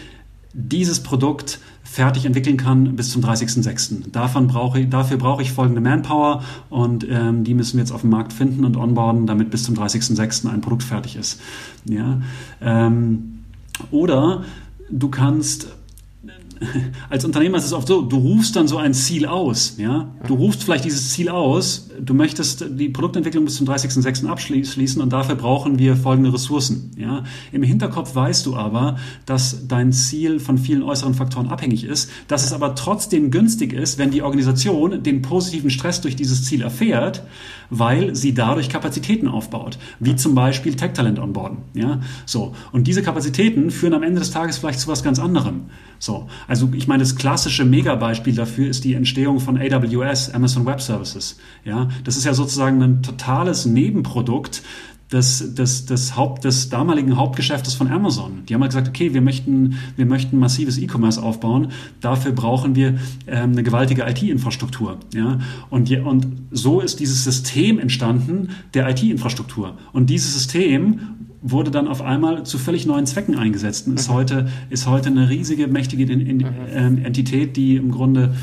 [0.53, 4.11] dieses Produkt fertig entwickeln kann bis zum 30.06.
[4.11, 8.01] Davon brauche ich, dafür brauche ich folgende Manpower und ähm, die müssen wir jetzt auf
[8.01, 10.49] dem Markt finden und onboarden, damit bis zum 30.06.
[10.49, 11.39] ein Produkt fertig ist.
[11.85, 12.19] Ja?
[12.61, 13.43] Ähm,
[13.91, 14.43] oder
[14.91, 15.67] du kannst
[17.09, 20.13] als Unternehmer ist es oft so, du rufst dann so ein Ziel aus, ja.
[20.27, 24.27] Du rufst vielleicht dieses Ziel aus, du möchtest die Produktentwicklung bis zum 30.06.
[24.27, 27.23] abschließen und dafür brauchen wir folgende Ressourcen, ja.
[27.51, 32.45] Im Hinterkopf weißt du aber, dass dein Ziel von vielen äußeren Faktoren abhängig ist, dass
[32.45, 37.23] es aber trotzdem günstig ist, wenn die Organisation den positiven Stress durch dieses Ziel erfährt,
[37.69, 42.01] weil sie dadurch Kapazitäten aufbaut, wie zum Beispiel Tech-Talent onboarden, ja.
[42.25, 42.53] So.
[42.71, 45.61] Und diese Kapazitäten führen am Ende des Tages vielleicht zu was ganz anderem.
[46.01, 50.81] So, also ich meine, das klassische Megabeispiel dafür ist die Entstehung von AWS, Amazon Web
[50.81, 51.37] Services.
[51.63, 54.63] Ja, das ist ja sozusagen ein totales Nebenprodukt
[55.11, 58.43] des, des, des, Haupt, des damaligen Hauptgeschäftes von Amazon.
[58.49, 61.67] Die haben halt gesagt, okay, wir möchten, wir möchten massives E-Commerce aufbauen,
[61.99, 64.97] dafür brauchen wir ähm, eine gewaltige IT-Infrastruktur.
[65.13, 65.39] Ja?
[65.69, 69.77] Und, und so ist dieses System entstanden der IT-Infrastruktur.
[69.93, 70.99] Und dieses System
[71.41, 74.13] wurde dann auf einmal zu völlig neuen Zwecken eingesetzt und ist mhm.
[74.13, 76.45] heute, ist heute eine riesige, mächtige mhm.
[76.73, 78.35] ähm, Entität, die im Grunde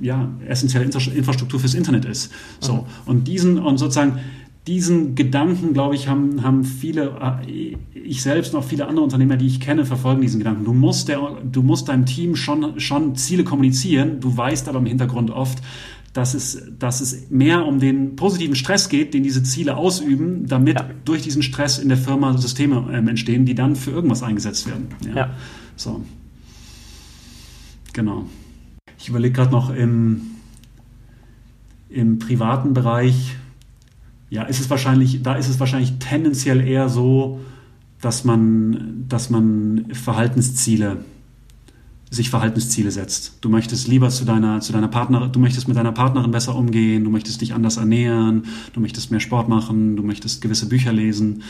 [0.00, 2.32] ja, essentielle Infrastruktur fürs Internet ist.
[2.60, 2.74] So.
[2.74, 2.80] Mhm.
[3.04, 4.18] Und diesen, und sozusagen,
[4.66, 9.36] diesen Gedanken, glaube ich, haben, haben viele, äh, ich selbst und auch viele andere Unternehmer,
[9.36, 10.64] die ich kenne, verfolgen diesen Gedanken.
[10.64, 14.86] Du musst, der, du musst deinem Team schon, schon Ziele kommunizieren, du weißt aber im
[14.86, 15.58] Hintergrund oft,
[16.16, 20.80] dass es, dass es mehr um den positiven Stress geht, den diese Ziele ausüben, damit
[20.80, 20.88] ja.
[21.04, 24.88] durch diesen Stress in der Firma Systeme ähm, entstehen, die dann für irgendwas eingesetzt werden.
[25.04, 25.14] Ja.
[25.14, 25.30] ja.
[25.76, 26.04] So.
[27.92, 28.24] Genau.
[28.98, 30.22] Ich überlege gerade noch im,
[31.90, 33.36] im privaten Bereich,
[34.30, 37.40] ja, ist es wahrscheinlich, da ist es wahrscheinlich tendenziell eher so,
[38.00, 41.04] dass man, dass man Verhaltensziele
[42.16, 43.38] sich Verhaltensziele setzt.
[43.40, 47.04] Du möchtest lieber zu deiner, zu deiner Partnerin, du möchtest mit deiner Partnerin besser umgehen,
[47.04, 51.42] du möchtest dich anders ernähren, du möchtest mehr Sport machen, du möchtest gewisse Bücher lesen.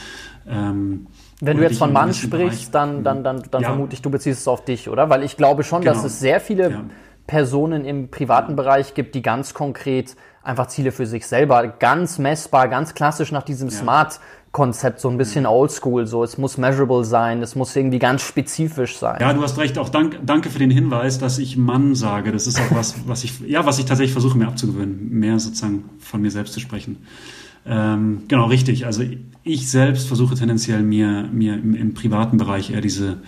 [0.49, 1.07] Ähm,
[1.41, 3.69] Wenn du jetzt von Mann sprichst, dann, dann, dann, dann ja.
[3.69, 5.09] vermute ich, du beziehst es auf dich, oder?
[5.09, 5.95] Weil ich glaube schon, genau.
[5.95, 6.85] dass es sehr viele ja.
[7.27, 12.69] Personen im privaten Bereich gibt, die ganz konkret einfach Ziele für sich selber, ganz messbar,
[12.69, 13.75] ganz klassisch nach diesem ja.
[13.75, 14.21] Smart
[14.57, 15.51] Konzept, so ein bisschen mhm.
[15.51, 19.19] oldschool, so es muss measurable sein, es muss irgendwie ganz spezifisch sein.
[19.21, 22.33] Ja, du hast recht, auch dank, danke für den Hinweis, dass ich Mann sage.
[22.33, 25.85] Das ist auch was, was ich, ja, was ich tatsächlich versuche mir abzugewöhnen, mehr sozusagen
[25.99, 27.05] von mir selbst zu sprechen.
[27.67, 28.87] Ähm, genau, richtig.
[28.87, 29.03] Also
[29.43, 33.19] ich selbst versuche tendenziell mir, mir im, im privaten Bereich eher diese,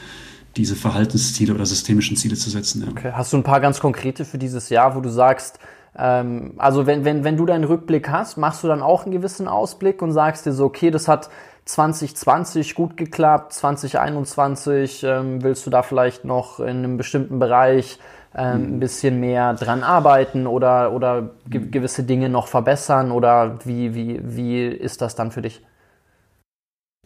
[0.56, 2.84] diese Verhaltensziele oder systemischen Ziele zu setzen.
[2.84, 2.88] Ja.
[2.88, 3.12] Okay.
[3.12, 5.58] Hast du ein paar ganz konkrete für dieses Jahr, wo du sagst,
[5.98, 9.48] Ähm, also wenn, wenn, wenn du deinen Rückblick hast, machst du dann auch einen gewissen
[9.48, 11.28] Ausblick und sagst dir so, okay, das hat
[11.64, 17.98] 2020 gut geklappt, 2021 ähm, willst du da vielleicht noch in einem bestimmten Bereich
[18.34, 23.94] ähm, ein bisschen mehr dran arbeiten oder, oder ge gewisse Dinge noch verbessern oder wie,
[23.94, 25.62] wie, wie ist das dann für dich?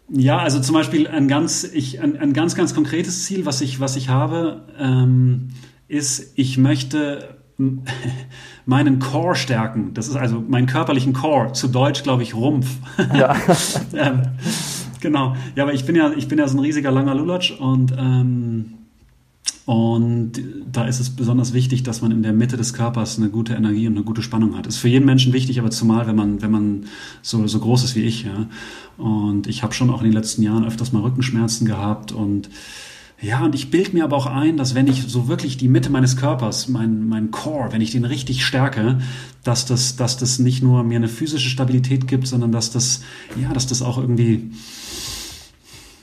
[0.08, 3.80] Ja, also zum Beispiel ein ganz, ich, ein, ein ganz, ganz konkretes Ziel, was ich,
[3.80, 5.50] was ich habe, ähm,
[5.88, 7.41] ist, ich möchte
[8.66, 9.94] meinen Core stärken.
[9.94, 12.68] Das ist also meinen körperlichen Core, zu Deutsch glaube ich Rumpf.
[13.14, 13.36] Ja.
[13.94, 14.22] ähm,
[15.00, 15.36] genau.
[15.56, 18.74] Ja, aber ich bin ja, ich bin ja so ein riesiger langer Lulatsch und ähm,
[19.64, 20.32] und
[20.72, 23.86] da ist es besonders wichtig, dass man in der Mitte des Körpers eine gute Energie
[23.86, 24.66] und eine gute Spannung hat.
[24.66, 26.84] Ist für jeden Menschen wichtig, aber zumal, wenn man, wenn man
[27.22, 28.24] so, so groß ist wie ich.
[28.24, 28.48] Ja.
[28.98, 32.50] Und ich habe schon auch in den letzten Jahren öfters mal Rückenschmerzen gehabt und
[33.22, 35.90] ja, und ich bilde mir aber auch ein, dass wenn ich so wirklich die Mitte
[35.90, 39.00] meines Körpers, mein, mein Core, wenn ich den richtig stärke,
[39.44, 43.02] dass das, dass das nicht nur mir eine physische Stabilität gibt, sondern dass das,
[43.40, 44.50] ja, dass das auch irgendwie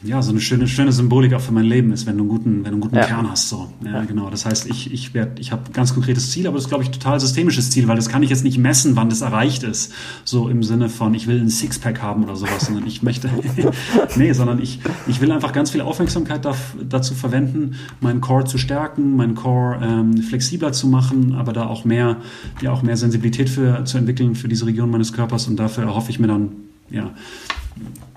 [0.02, 2.56] ja, so eine schöne, schöne Symbolik auch für mein Leben ist, wenn du einen guten,
[2.58, 3.04] wenn du einen guten ja.
[3.04, 3.50] Kern hast.
[3.50, 3.70] So.
[3.84, 4.04] Ja, ja.
[4.06, 4.30] genau.
[4.30, 6.86] Das heißt, ich, ich werde, ich habe ein ganz konkretes Ziel, aber das ist, glaube
[6.86, 9.92] ich, total systemisches Ziel, weil das kann ich jetzt nicht messen, wann das erreicht ist.
[10.24, 13.30] So im Sinne von, ich will ein Sixpack haben oder sowas, sondern ich möchte,
[14.16, 16.56] nee, sondern ich, ich will einfach ganz viel Aufmerksamkeit da,
[16.88, 21.84] dazu verwenden, meinen Core zu stärken, meinen Core ähm, flexibler zu machen, aber da auch
[21.84, 22.18] mehr,
[22.62, 26.10] ja, auch mehr Sensibilität für, zu entwickeln für diese Region meines Körpers und dafür erhoffe
[26.10, 26.52] ich mir dann,
[26.90, 27.12] ja,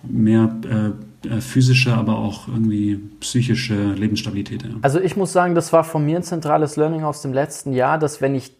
[0.09, 0.92] mehr, äh, äh,
[1.40, 4.62] physische, aber auch irgendwie psychische Lebensstabilität.
[4.62, 4.70] Ja.
[4.82, 7.98] Also ich muss sagen, das war von mir ein zentrales Learning aus dem letzten Jahr,
[7.98, 8.52] dass wenn ich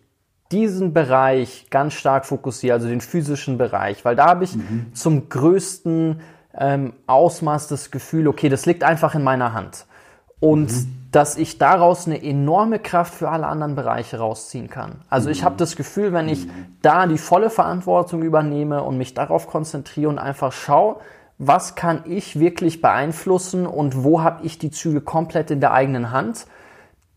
[0.53, 4.87] diesen Bereich ganz stark fokussiere, also den physischen Bereich, weil da habe ich mhm.
[4.93, 6.21] zum größten
[6.57, 9.87] ähm, Ausmaß das Gefühl, okay, das liegt einfach in meiner Hand.
[10.41, 10.87] Und mhm.
[11.11, 14.97] dass ich daraus eine enorme Kraft für alle anderen Bereiche rausziehen kann.
[15.09, 15.59] Also ich habe mhm.
[15.59, 16.51] das Gefühl, wenn ich mhm.
[16.83, 20.97] da die volle Verantwortung übernehme und mich darauf konzentriere und einfach schaue,
[21.45, 26.13] was kann ich wirklich beeinflussen und wo habe ich die Züge komplett in der eigenen
[26.13, 26.47] Hand.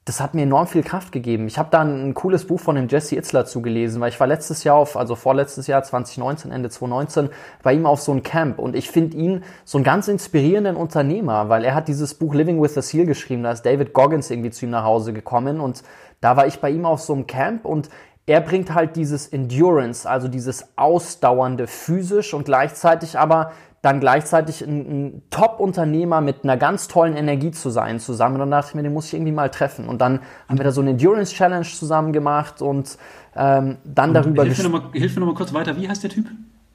[0.04, 1.46] Das hat mir enorm viel Kraft gegeben.
[1.46, 4.64] Ich habe da ein, cooles Buch von dem Jesse Itzler zugelesen, weil ich war letztes
[4.64, 7.30] Jahr auf, also vorletztes Jahr 2019, Ende 2019,
[7.62, 11.50] bei ihm auf so ein Camp und ich finde ihn so einen ganz inspirierenden Unternehmer,
[11.50, 14.52] weil er hat dieses Buch Living with the Seal geschrieben, da ist David Goggins irgendwie
[14.52, 15.84] zu ihm nach Hause gekommen und
[16.22, 17.90] da war ich bei ihm auf so einem Camp und
[18.26, 23.52] er bringt halt dieses Endurance, also dieses ausdauernde physisch und gleichzeitig aber
[23.86, 28.36] dann gleichzeitig ein, ein Top-Unternehmer mit einer ganz tollen Energie zu sein zusammen.
[28.36, 29.88] Und dann dachte ich mir, den muss ich irgendwie mal treffen.
[29.88, 32.98] Und dann haben wir da so eine Endurance-Challenge zusammen gemacht und
[33.36, 34.44] ähm, dann und darüber...
[34.44, 36.26] Hilf mir, noch mal, hilf mir noch mal kurz weiter, wie heißt der Typ?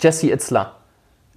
[0.00, 0.76] Jesse Itzler.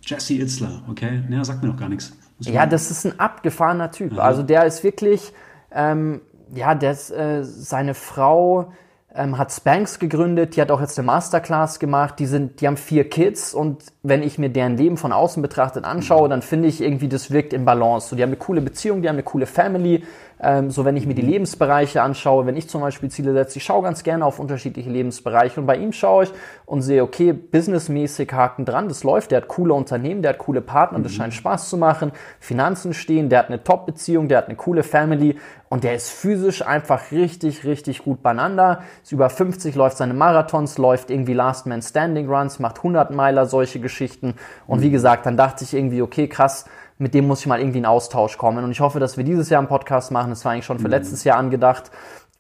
[0.04, 1.24] Jesse Itzler, okay.
[1.30, 2.14] Ja, sagt mir noch gar nichts.
[2.40, 4.14] Ja, das ist ein abgefahrener Typ.
[4.14, 4.22] Aha.
[4.22, 5.34] Also der ist wirklich,
[5.72, 6.22] ähm,
[6.54, 8.74] ja, der ist, äh, seine Frau
[9.16, 12.78] ähm, hat Spanx gegründet, die hat auch jetzt eine Masterclass gemacht, die sind, die haben
[12.78, 16.82] vier Kids und wenn ich mir deren Leben von außen betrachtet anschaue, dann finde ich
[16.82, 18.10] irgendwie, das wirkt im Balance.
[18.10, 20.04] So, die haben eine coole Beziehung, die haben eine coole Family.
[20.44, 23.64] Ähm, so, wenn ich mir die Lebensbereiche anschaue, wenn ich zum Beispiel Ziele setze, ich
[23.64, 26.32] schaue ganz gerne auf unterschiedliche Lebensbereiche und bei ihm schaue ich
[26.66, 30.62] und sehe, okay, businessmäßig Haken dran, das läuft, der hat coole Unternehmen, der hat coole
[30.62, 31.18] Partner, das mhm.
[31.18, 35.38] scheint Spaß zu machen, Finanzen stehen, der hat eine Top-Beziehung, der hat eine coole Family
[35.70, 38.84] und der ist physisch einfach richtig, richtig gut beieinander.
[39.02, 43.48] Ist über 50, läuft seine Marathons, läuft irgendwie Last Man Standing Runs, macht 100 Meiler,
[43.48, 43.94] solche Geschichten.
[43.94, 44.36] Geschichten.
[44.68, 46.66] Und wie gesagt, dann dachte ich irgendwie, okay, krass,
[47.04, 48.64] mit dem muss ich mal irgendwie in Austausch kommen.
[48.64, 50.30] Und ich hoffe, dass wir dieses Jahr einen Podcast machen.
[50.30, 50.92] Das war eigentlich schon für mhm.
[50.92, 51.92] letztes Jahr angedacht.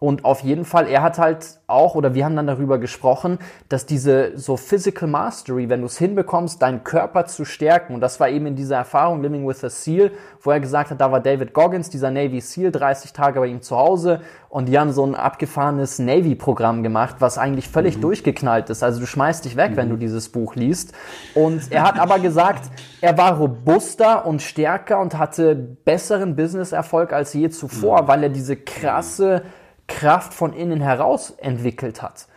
[0.04, 3.40] Und auf jeden Fall, er hat halt auch, oder wir haben dann darüber gesprochen,
[3.70, 8.20] dass diese so Physical Mastery, wenn du es hinbekommst, deinen Körper zu stärken, und das
[8.20, 10.12] war eben in dieser Erfahrung Living with a Seal,
[10.42, 13.62] wo er gesagt hat, da war David Goggins, dieser Navy Seal, 30 Tage bei ihm
[13.62, 18.02] zu Hause, und die haben so ein abgefahrenes Navy-Programm gemacht, was eigentlich völlig mhm.
[18.02, 18.84] durchgeknallt ist.
[18.84, 19.78] Also du schmeißt dich weg, mhm.
[19.78, 20.94] wenn du dieses Buch liest.
[21.34, 27.32] Und er hat aber gesagt, er war robuster und stärker und hatte besseren Business-Erfolg als
[27.32, 28.08] je zuvor, mhm.
[28.10, 29.44] weil er diese krasse
[29.88, 32.28] Kraft von innen heraus entwickelt hat.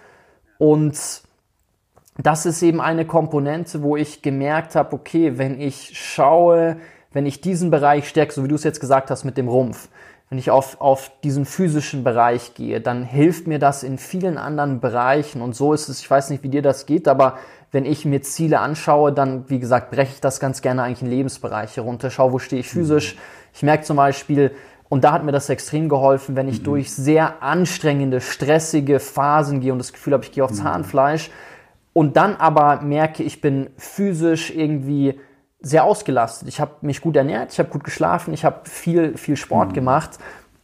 [0.59, 0.97] Und
[2.19, 6.79] das ist eben eine Komponente, wo ich gemerkt habe, okay, wenn ich schaue,
[7.13, 9.89] wenn ich diesen Bereich stärke, so wie du es jetzt gesagt hast mit dem Rumpf,
[10.29, 14.81] wenn ich auf, auf diesen physischen Bereich gehe, dann hilft mir das in vielen anderen
[14.81, 15.41] Bereichen.
[15.41, 17.39] Und so ist es, ich weiß nicht, wie dir das geht, aber
[17.71, 21.11] wenn ich mir Ziele anschaue, dann, wie gesagt, breche ich das ganz gerne eigentlich in
[21.11, 23.17] Lebensbereiche runter, schaue, wo stehe ich physisch.
[23.55, 24.53] Ich merke zum Beispiel,
[24.89, 26.65] und da hat mir das extrem geholfen, wenn ich mhm.
[26.65, 30.65] durch sehr anstrengende, stressige Phasen gehe und das Gefühl habe, ich gehe aufs mhm.
[30.65, 31.31] Zahnfleisch
[31.93, 35.19] und dann aber merke, ich bin physisch irgendwie
[35.61, 36.49] sehr ausgelastet.
[36.49, 39.75] Ich habe mich gut ernährt, ich habe gut geschlafen, ich habe viel, viel Sport mhm.
[39.75, 40.19] gemacht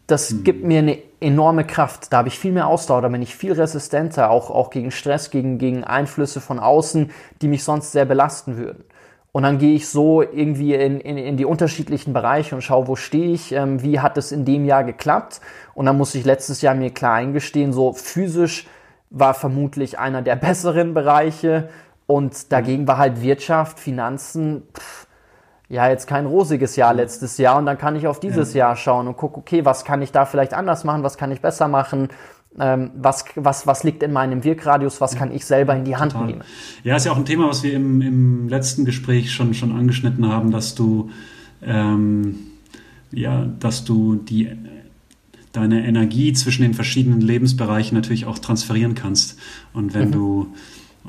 [0.06, 0.44] das mhm.
[0.44, 2.12] gibt mir eine enorme Kraft.
[2.12, 5.30] Da habe ich viel mehr Ausdauer, da bin ich viel resistenter, auch, auch gegen Stress,
[5.30, 8.84] gegen, gegen Einflüsse von außen, die mich sonst sehr belasten würden.
[9.32, 12.96] Und dann gehe ich so irgendwie in, in, in die unterschiedlichen Bereiche und schaue, wo
[12.96, 15.40] stehe ich, ähm, wie hat es in dem Jahr geklappt.
[15.74, 18.66] Und dann muss ich letztes Jahr mir klar eingestehen, so physisch
[19.08, 21.70] war vermutlich einer der besseren Bereiche
[22.06, 25.06] und dagegen war halt Wirtschaft, Finanzen, pff,
[25.70, 28.66] ja, jetzt kein rosiges Jahr letztes Jahr und dann kann ich auf dieses ja.
[28.66, 31.40] Jahr schauen und gucke, okay, was kann ich da vielleicht anders machen, was kann ich
[31.40, 32.08] besser machen,
[32.54, 36.26] was, was, was liegt in meinem Wirkradius, was kann ich selber in die Hand Total.
[36.26, 36.42] nehmen.
[36.84, 40.28] Ja, ist ja auch ein Thema, was wir im, im letzten Gespräch schon, schon angeschnitten
[40.28, 41.10] haben, dass du,
[41.62, 42.38] ähm,
[43.10, 44.50] ja, dass du die,
[45.52, 49.38] deine Energie zwischen den verschiedenen Lebensbereichen natürlich auch transferieren kannst.
[49.72, 50.12] Und wenn mhm.
[50.12, 50.54] du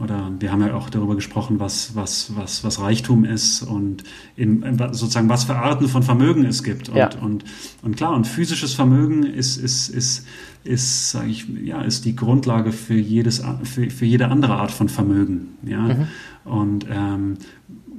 [0.01, 4.03] oder wir haben ja auch darüber gesprochen, was, was, was, was Reichtum ist und
[4.35, 6.89] in, sozusagen was für Arten von Vermögen es gibt.
[6.89, 7.09] Und, ja.
[7.21, 7.43] und,
[7.83, 10.25] und klar, und physisches Vermögen ist, ist, ist,
[10.63, 14.89] ist, sage ich, ja, ist die Grundlage für jedes, für, für jede andere Art von
[14.89, 15.57] Vermögen.
[15.63, 15.81] Ja.
[15.81, 16.07] Mhm.
[16.45, 17.37] Und ähm,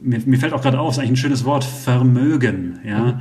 [0.03, 2.81] mir, mir fällt auch gerade auf, ist eigentlich ein schönes Wort, Vermögen.
[2.85, 3.05] Ja.
[3.05, 3.21] Mhm.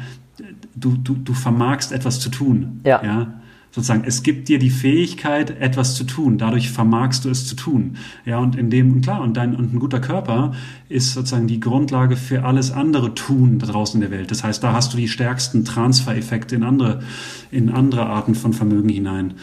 [0.76, 2.82] Du, du, du vermagst etwas zu tun.
[2.84, 3.04] Ja.
[3.04, 3.43] ja
[3.74, 6.38] sozusagen, es gibt dir die Fähigkeit, etwas zu tun.
[6.38, 7.98] Dadurch vermagst du es zu tun.
[8.24, 10.54] Ja, und in dem, und klar, und dein, und ein guter Körper
[10.90, 14.30] ist sozusagen die Grundlage für alles andere Tun da draußen in der Welt.
[14.30, 17.02] Das heißt, da hast du die stärksten Transfereffekte in andere,
[17.50, 19.34] in andere Arten von Vermögen hinein.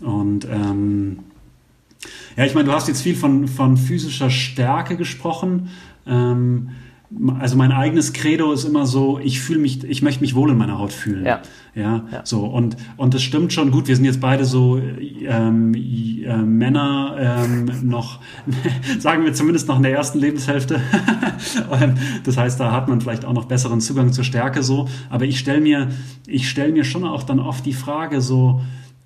[0.00, 1.20] Und, ähm,
[2.36, 5.70] ja, ich meine, du hast jetzt viel von, von physischer Stärke gesprochen.
[6.06, 6.70] Ähm,
[7.40, 10.56] also mein eigenes Credo ist immer so, ich fühle mich, ich möchte mich wohl in
[10.56, 11.26] meiner Haut fühlen.
[11.26, 11.40] Ja.
[11.72, 12.20] Ja, ja.
[12.24, 13.86] so und und das stimmt schon gut.
[13.86, 18.18] Wir sind jetzt beide so ähm, äh, Männer ähm, noch,
[18.98, 20.80] sagen wir zumindest noch in der ersten Lebenshälfte.
[22.24, 24.88] das heißt, da hat man vielleicht auch noch besseren Zugang zur Stärke so.
[25.10, 25.90] Aber ich stelle mir,
[26.26, 28.60] ich stelle mir schon auch dann oft die Frage so,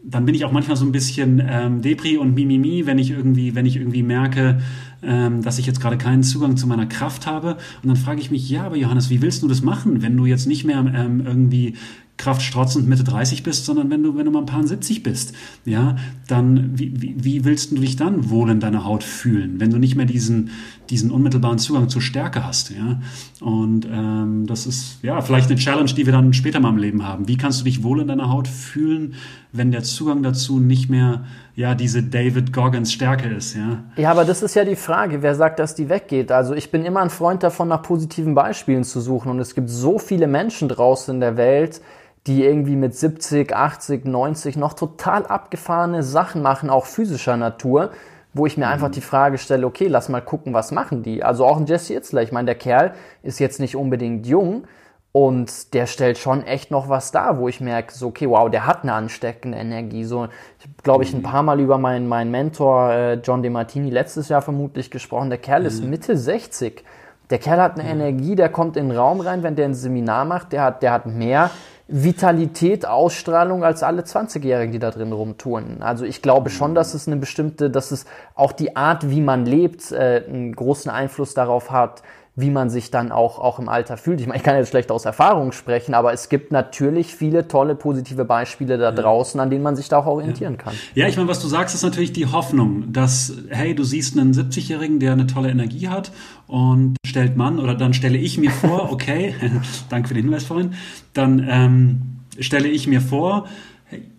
[0.06, 3.54] dann bin ich auch manchmal so ein bisschen ähm, Depri und Mimimi, wenn ich irgendwie,
[3.54, 4.60] wenn ich irgendwie merke,
[5.02, 7.56] ähm, dass ich jetzt gerade keinen Zugang zu meiner Kraft habe.
[7.82, 10.26] Und dann frage ich mich, ja, aber Johannes, wie willst du das machen, wenn du
[10.26, 11.74] jetzt nicht mehr ähm, irgendwie
[12.16, 15.96] kraftstrotzend Mitte 30 bist, sondern wenn du, wenn du mal ein paar 70 bist, ja,
[16.28, 19.78] dann wie, wie, wie willst du dich dann wohl in deiner Haut fühlen, wenn du
[19.78, 20.50] nicht mehr diesen,
[20.90, 23.00] diesen unmittelbaren Zugang zur Stärke hast, ja.
[23.40, 27.06] Und ähm, das ist ja vielleicht eine Challenge, die wir dann später mal im Leben
[27.06, 27.26] haben.
[27.26, 29.14] Wie kannst du dich wohl in deiner Haut fühlen,
[29.52, 31.24] wenn der Zugang dazu nicht mehr
[31.56, 33.84] ja diese David Goggins Stärke ist, ja?
[33.96, 36.30] Ja, aber das ist ja die Frage, wer sagt, dass die weggeht?
[36.30, 39.68] Also ich bin immer ein Freund davon, nach positiven Beispielen zu suchen und es gibt
[39.68, 41.80] so viele Menschen draußen in der Welt,
[42.26, 47.90] die irgendwie mit 70, 80, 90 noch total abgefahrene Sachen machen, auch physischer Natur,
[48.32, 48.92] wo ich mir einfach mhm.
[48.92, 51.22] die Frage stelle, okay, lass mal gucken, was machen die?
[51.22, 54.64] Also auch ein Jesse Itzler, ich meine, der Kerl ist jetzt nicht unbedingt jung
[55.12, 58.66] und der stellt schon echt noch was dar, wo ich merke, so, okay, wow, der
[58.66, 60.02] hat eine ansteckende Energie.
[60.02, 60.26] So,
[60.58, 61.22] ich glaube ich, ein mhm.
[61.22, 65.28] paar Mal über meinen, meinen Mentor äh, John DeMartini letztes Jahr vermutlich gesprochen.
[65.28, 65.90] Der Kerl ist mhm.
[65.90, 66.84] Mitte 60.
[67.30, 70.24] Der Kerl hat eine Energie, der kommt in den Raum rein, wenn der ein Seminar
[70.24, 71.50] macht, der hat, der hat mehr
[71.86, 75.82] Vitalität, Ausstrahlung als alle 20-Jährigen, die da drin rumtouren.
[75.82, 79.44] Also ich glaube schon, dass es eine bestimmte, dass es auch die Art, wie man
[79.44, 82.02] lebt, äh, einen großen Einfluss darauf hat,
[82.36, 84.20] wie man sich dann auch, auch im Alter fühlt.
[84.20, 87.76] Ich meine, ich kann jetzt schlecht aus Erfahrung sprechen, aber es gibt natürlich viele tolle
[87.76, 90.58] positive Beispiele da draußen, an denen man sich da auch orientieren ja.
[90.58, 90.74] kann.
[90.96, 94.32] Ja, ich meine, was du sagst, ist natürlich die Hoffnung, dass, hey, du siehst einen
[94.32, 96.10] 70-Jährigen, der eine tolle Energie hat
[96.48, 99.34] und stellt man, oder dann stelle ich mir vor, okay,
[99.88, 100.74] danke für den Hinweis vorhin,
[101.12, 102.02] dann ähm,
[102.40, 103.46] stelle ich mir vor,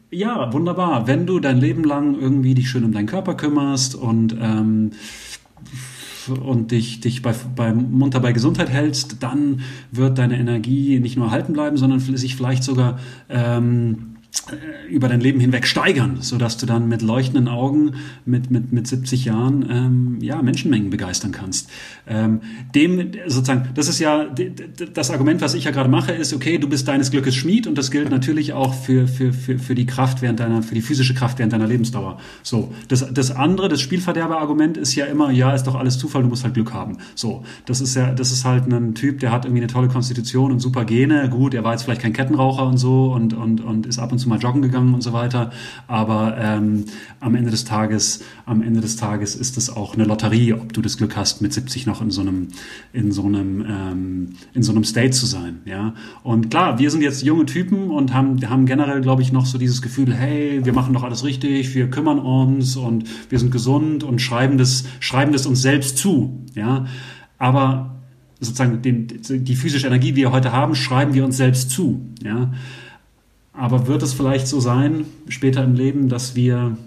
[0.10, 4.38] ja, wunderbar, wenn du dein Leben lang irgendwie dich schön um deinen Körper kümmerst und
[4.40, 4.92] ähm,
[6.30, 9.62] und dich, dich bei, bei munter bei Gesundheit hältst, dann
[9.92, 14.15] wird deine Energie nicht nur halten bleiben, sondern sich vielleicht sogar ähm, äh,
[14.90, 17.96] über dein Leben hinweg steigern, sodass du dann mit leuchtenden Augen
[18.26, 21.70] mit, mit, mit 70 Jahren ähm, ja, Menschenmengen begeistern kannst.
[22.08, 22.42] Ähm,
[22.76, 24.28] dem sozusagen, das ist ja
[24.94, 27.78] das Argument, was ich ja gerade mache, ist, okay, du bist deines Glückes Schmied und
[27.78, 31.16] das gilt natürlich auch für, für, für, für die Kraft während deiner, für die physische
[31.16, 32.20] Kraft während deiner Lebensdauer.
[32.44, 36.30] So, das, das andere, das Spielverderber-Argument ist ja immer, ja, ist doch alles Zufall, du
[36.30, 36.98] musst halt Glück haben.
[37.16, 40.52] So, das ist ja, das ist halt ein Typ, der hat irgendwie eine tolle Konstitution
[40.52, 41.30] und super Gene.
[41.30, 44.20] Gut, er war jetzt vielleicht kein Kettenraucher und so und, und, und ist ab und
[44.20, 45.52] zu mal joggen gegangen und so weiter.
[45.88, 46.86] Aber ähm,
[47.20, 50.82] am Ende des Tages, am Ende des Tages ist es auch eine Lotterie, ob du
[50.82, 52.50] das Glück hast, mit 70 noch in so einem,
[52.94, 55.60] in so einem, ähm, in so einem State zu sein.
[55.66, 55.94] Ja.
[56.24, 59.58] Und klar, wir sind jetzt junge Typen und haben, haben generell, glaube ich, noch so
[59.58, 64.04] dieses Gefühl, hey, wir machen doch alles richtig, wir kümmern uns und wir sind gesund
[64.04, 66.44] und schreiben das, schreiben das uns selbst zu.
[66.54, 66.86] Ja.
[67.38, 67.96] Aber
[68.40, 72.02] sozusagen den, die physische Energie, die wir heute haben, schreiben wir uns selbst zu.
[72.24, 72.52] Ja.
[73.58, 76.78] Aber wird es vielleicht so sein, später im Leben, dass wir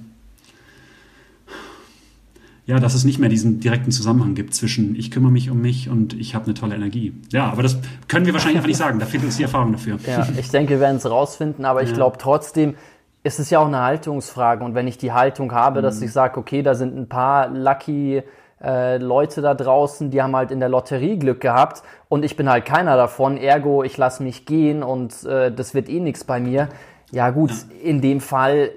[2.67, 5.89] ja, dass es nicht mehr diesen direkten Zusammenhang gibt zwischen ich kümmere mich um mich
[5.89, 7.15] und ich habe eine tolle Energie.
[7.33, 8.99] Ja, aber das können wir wahrscheinlich einfach nicht sagen.
[8.99, 9.99] Da fehlt uns die Erfahrung dafür.
[10.07, 11.95] Ja, ich denke, wir werden es rausfinden, aber ich ja.
[11.95, 12.75] glaube trotzdem,
[13.23, 14.63] ist es ja auch eine Haltungsfrage.
[14.63, 15.85] Und wenn ich die Haltung habe, mhm.
[15.85, 18.23] dass ich sage, okay, da sind ein paar lucky
[18.63, 22.49] äh, Leute da draußen, die haben halt in der Lotterie Glück gehabt und ich bin
[22.49, 26.41] halt keiner davon, ergo ich lasse mich gehen und äh, das wird eh nichts bei
[26.41, 26.69] mir.
[27.11, 27.53] Ja gut,
[27.83, 28.71] in dem Fall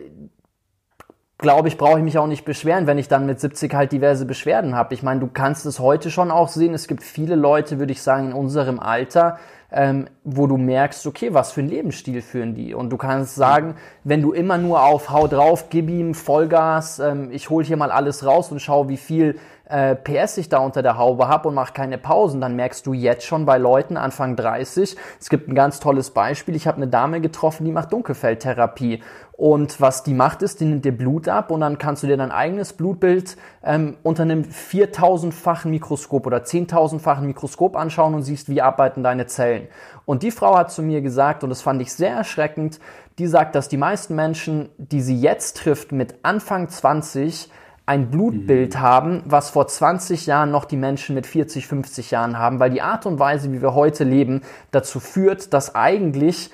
[1.41, 4.25] glaube ich, brauche ich mich auch nicht beschweren, wenn ich dann mit 70 halt diverse
[4.25, 4.93] Beschwerden habe.
[4.93, 6.73] Ich meine, du kannst es heute schon auch sehen.
[6.73, 9.39] Es gibt viele Leute, würde ich sagen, in unserem Alter,
[9.71, 12.73] ähm, wo du merkst, okay, was für einen Lebensstil führen die?
[12.75, 17.31] Und du kannst sagen, wenn du immer nur auf Hau drauf, gib ihm Vollgas, ähm,
[17.31, 19.39] ich hole hier mal alles raus und schau, wie viel
[19.71, 22.93] äh, PS ich da unter der Haube habe und mache keine Pausen, dann merkst du
[22.93, 24.95] jetzt schon bei Leuten Anfang 30.
[25.19, 26.55] Es gibt ein ganz tolles Beispiel.
[26.55, 29.01] Ich habe eine Dame getroffen, die macht Dunkelfeldtherapie.
[29.31, 32.15] Und was die macht ist, die nimmt dir Blut ab und dann kannst du dir
[32.15, 38.61] dein eigenes Blutbild ähm, unter einem 4000-fachen Mikroskop oder 10.000-fachen Mikroskop anschauen und siehst, wie
[38.61, 39.67] arbeiten deine Zellen.
[40.05, 42.79] Und die Frau hat zu mir gesagt, und das fand ich sehr erschreckend,
[43.17, 47.49] die sagt, dass die meisten Menschen, die sie jetzt trifft mit Anfang 20,
[47.91, 48.79] ein Blutbild mhm.
[48.79, 52.81] haben, was vor 20 Jahren noch die Menschen mit 40, 50 Jahren haben, weil die
[52.81, 56.51] Art und Weise, wie wir heute leben, dazu führt, dass eigentlich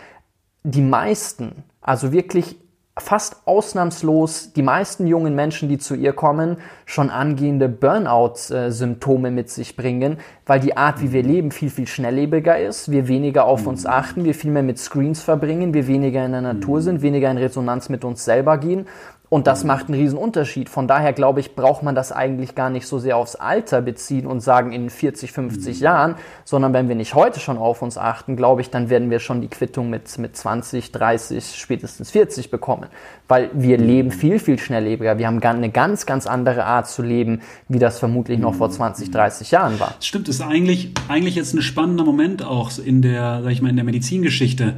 [0.63, 2.57] die meisten, also wirklich
[2.99, 6.57] fast ausnahmslos die meisten jungen Menschen, die zu ihr kommen,
[6.87, 10.17] schon angehende Burnout-Symptome mit sich bringen,
[10.47, 11.29] weil die Art, wie wir mhm.
[11.29, 13.91] leben, viel, viel schnelllebiger ist, wir weniger auf uns mhm.
[13.91, 17.37] achten, wir viel mehr mit Screens verbringen, wir weniger in der Natur sind, weniger in
[17.37, 18.87] Resonanz mit uns selber gehen
[19.29, 19.67] und das mhm.
[19.67, 20.69] macht einen riesen Unterschied.
[20.69, 24.25] Von daher glaube ich, braucht man das eigentlich gar nicht so sehr aufs Alter beziehen
[24.25, 25.83] und sagen in 40, 50 mhm.
[25.83, 26.15] Jahren,
[26.45, 29.41] sondern wenn wir nicht heute schon auf uns achten, glaube ich, dann werden wir schon
[29.41, 32.87] die Quittung mit, mit 20, 30, spätestens 40 bekommen.
[33.27, 33.85] Weil wir mhm.
[33.85, 35.17] leben viel, viel schnelllebiger.
[35.17, 39.11] Wir haben eine ganz, ganz andere Art zu leben, wie das vermutlich noch vor 20,
[39.11, 39.95] 30 Jahren war.
[39.99, 43.75] Stimmt, ist eigentlich, eigentlich jetzt ein spannender Moment auch in der, sag ich mal, in
[43.75, 44.75] der Medizingeschichte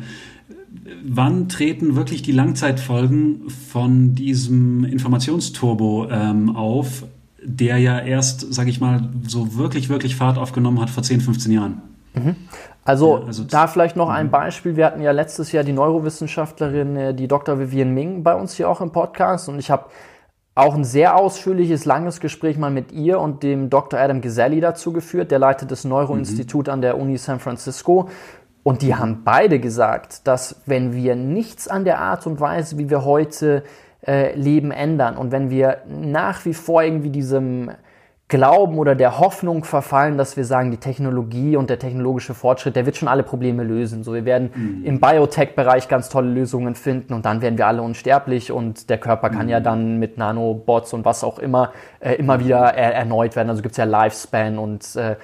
[1.05, 7.05] wann treten wirklich die Langzeitfolgen von diesem Informationsturbo ähm, auf,
[7.43, 11.51] der ja erst, sage ich mal, so wirklich, wirklich Fahrt aufgenommen hat vor 10, 15
[11.51, 11.81] Jahren?
[12.13, 12.35] Mhm.
[12.83, 14.31] Also, ja, also, da vielleicht noch ein mhm.
[14.31, 14.75] Beispiel.
[14.75, 17.59] Wir hatten ja letztes Jahr die Neurowissenschaftlerin, äh, die Dr.
[17.59, 19.85] Vivian Ming, bei uns hier auch im Podcast und ich habe
[20.55, 23.99] auch ein sehr ausführliches, langes Gespräch mal mit ihr und dem Dr.
[23.99, 25.31] Adam Geselli dazu geführt.
[25.31, 26.73] Der leitet das Neuroinstitut mhm.
[26.73, 28.09] an der Uni San Francisco.
[28.63, 32.89] Und die haben beide gesagt, dass wenn wir nichts an der Art und Weise, wie
[32.89, 33.63] wir heute
[34.05, 37.71] äh, leben, ändern und wenn wir nach wie vor irgendwie diesem
[38.29, 42.85] Glauben oder der Hoffnung verfallen, dass wir sagen, die Technologie und der technologische Fortschritt, der
[42.85, 44.03] wird schon alle Probleme lösen.
[44.03, 44.85] So, wir werden mhm.
[44.85, 49.31] im Biotech-Bereich ganz tolle Lösungen finden und dann werden wir alle unsterblich und der Körper
[49.31, 49.51] kann mhm.
[49.51, 53.49] ja dann mit Nanobots und was auch immer äh, immer wieder er erneut werden.
[53.49, 55.15] Also gibt's ja Lifespan und äh,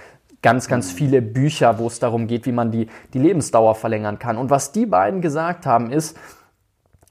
[0.46, 2.86] ganz, ganz viele Bücher, wo es darum geht, wie man die,
[3.16, 4.38] die Lebensdauer verlängern kann.
[4.38, 6.16] Und was die beiden gesagt haben, ist,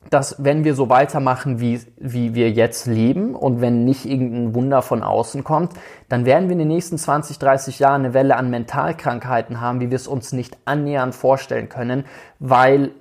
[0.08, 4.82] dass wenn wir so weitermachen, wie, wie wir jetzt leben und wenn nicht irgendein Wunder
[4.82, 5.72] von außen kommt,
[6.08, 9.90] dann werden wir in den nächsten 20, 30 Jahren eine Welle an Mentalkrankheiten haben, wie
[9.90, 12.04] wir es uns nicht annähernd vorstellen können,
[12.38, 12.92] weil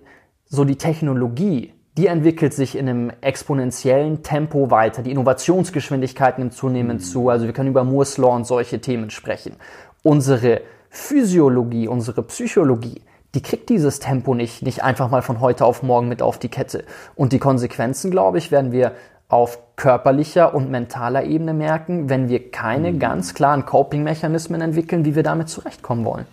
[0.46, 5.04] so die Technologie, die entwickelt sich in einem exponentiellen Tempo weiter.
[5.04, 7.30] Die Innovationsgeschwindigkeit nimmt zunehmend zu.
[7.30, 9.58] Also wir können über Moore's Law und solche Themen sprechen
[10.04, 13.02] unsere Physiologie, unsere Psychologie,
[13.34, 16.50] die kriegt dieses Tempo nicht, nicht einfach mal von heute auf morgen mit auf die
[16.50, 16.84] Kette.
[17.16, 18.92] Und die Konsequenzen, glaube ich, werden wir
[19.28, 23.00] auf körperlicher und mentaler Ebene merken, wenn wir keine mhm.
[23.00, 26.28] ganz klaren Coping-Mechanismen entwickeln, wie wir damit zurechtkommen wollen.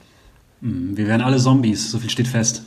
[0.60, 2.62] Mhm, wir werden alle Zombies, so viel steht fest.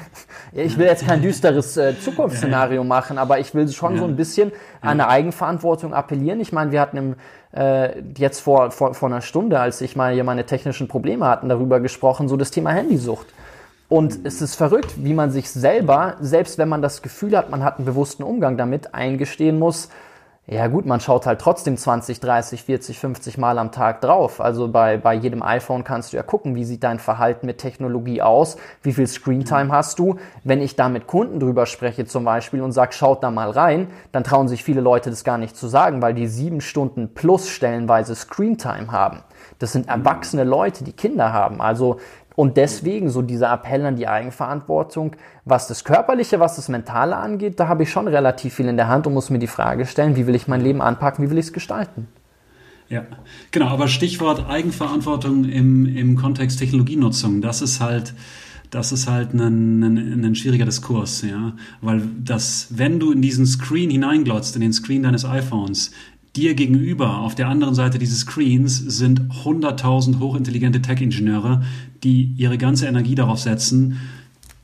[0.52, 2.88] ich will jetzt kein düsteres äh, Zukunftsszenario ja, ja.
[2.88, 3.98] machen, aber ich will schon ja.
[3.98, 6.40] so ein bisschen an eine Eigenverantwortung appellieren.
[6.40, 7.14] Ich meine, wir hatten im,
[7.54, 11.48] äh, jetzt vor, vor, vor einer Stunde, als ich mal hier meine technischen Probleme hatten,
[11.48, 13.26] darüber gesprochen, so das Thema Handysucht.
[13.88, 14.26] Und mhm.
[14.26, 17.78] es ist verrückt, wie man sich selber, selbst wenn man das Gefühl hat, man hat
[17.78, 19.88] einen bewussten Umgang damit, eingestehen muss,
[20.46, 24.42] ja gut, man schaut halt trotzdem 20, 30, 40, 50 Mal am Tag drauf.
[24.42, 28.20] Also bei, bei jedem iPhone kannst du ja gucken, wie sieht dein Verhalten mit Technologie
[28.20, 30.16] aus, wie viel Screentime hast du.
[30.42, 33.88] Wenn ich da mit Kunden drüber spreche zum Beispiel und sag, schaut da mal rein,
[34.12, 37.48] dann trauen sich viele Leute das gar nicht zu sagen, weil die sieben Stunden plus
[37.48, 39.20] stellenweise Screentime haben.
[39.58, 41.62] Das sind erwachsene Leute, die Kinder haben.
[41.62, 42.00] Also
[42.36, 47.60] und deswegen so dieser Appell an die Eigenverantwortung, was das Körperliche, was das Mentale angeht,
[47.60, 50.16] da habe ich schon relativ viel in der Hand und muss mir die Frage stellen,
[50.16, 52.08] wie will ich mein Leben anpacken, wie will ich es gestalten?
[52.88, 53.04] Ja,
[53.50, 58.14] genau, aber Stichwort Eigenverantwortung im, im Kontext Technologienutzung, das ist halt
[58.74, 61.52] das ist halt ein, ein, ein schwieriger Diskurs, ja.
[61.80, 65.92] Weil das, wenn du in diesen Screen hineinglotzt, in den Screen deines iPhones,
[66.36, 71.62] dir gegenüber auf der anderen Seite dieses Screens sind 100.000 hochintelligente Tech-Ingenieure,
[72.02, 73.98] die ihre ganze Energie darauf setzen,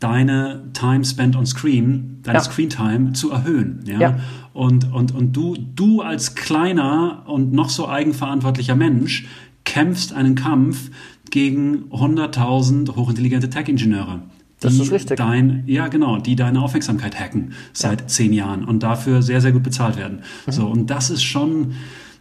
[0.00, 2.44] deine Time spent on Screen, deine ja.
[2.44, 3.84] Screen Time zu erhöhen.
[3.84, 4.00] Ja?
[4.00, 4.18] ja?
[4.52, 9.26] Und, und, und du, du als kleiner und noch so eigenverantwortlicher Mensch
[9.64, 10.90] kämpfst einen Kampf
[11.30, 14.22] gegen 100.000 hochintelligente Tech-Ingenieure.
[14.60, 15.16] Das ist richtig.
[15.16, 18.06] Dein, ja, genau, die deine Aufmerksamkeit hacken seit ja.
[18.06, 20.20] zehn Jahren und dafür sehr, sehr gut bezahlt werden.
[20.46, 20.52] Mhm.
[20.52, 21.72] So, und das ist schon,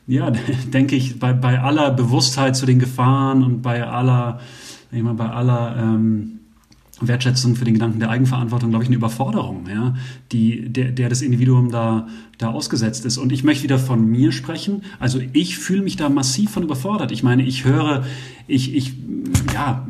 [0.07, 0.31] ja,
[0.73, 4.39] denke ich, bei, bei aller Bewusstheit zu den Gefahren und bei aller,
[4.91, 6.38] ich mal, bei aller ähm,
[7.01, 9.95] Wertschätzung für den Gedanken der Eigenverantwortung, glaube ich, eine Überforderung, ja,
[10.31, 13.17] die, der, der das Individuum da, da ausgesetzt ist.
[13.17, 14.83] Und ich möchte wieder von mir sprechen.
[14.99, 17.11] Also ich fühle mich da massiv von überfordert.
[17.11, 18.03] Ich meine, ich höre,
[18.47, 18.93] ich, ich,
[19.53, 19.87] ja,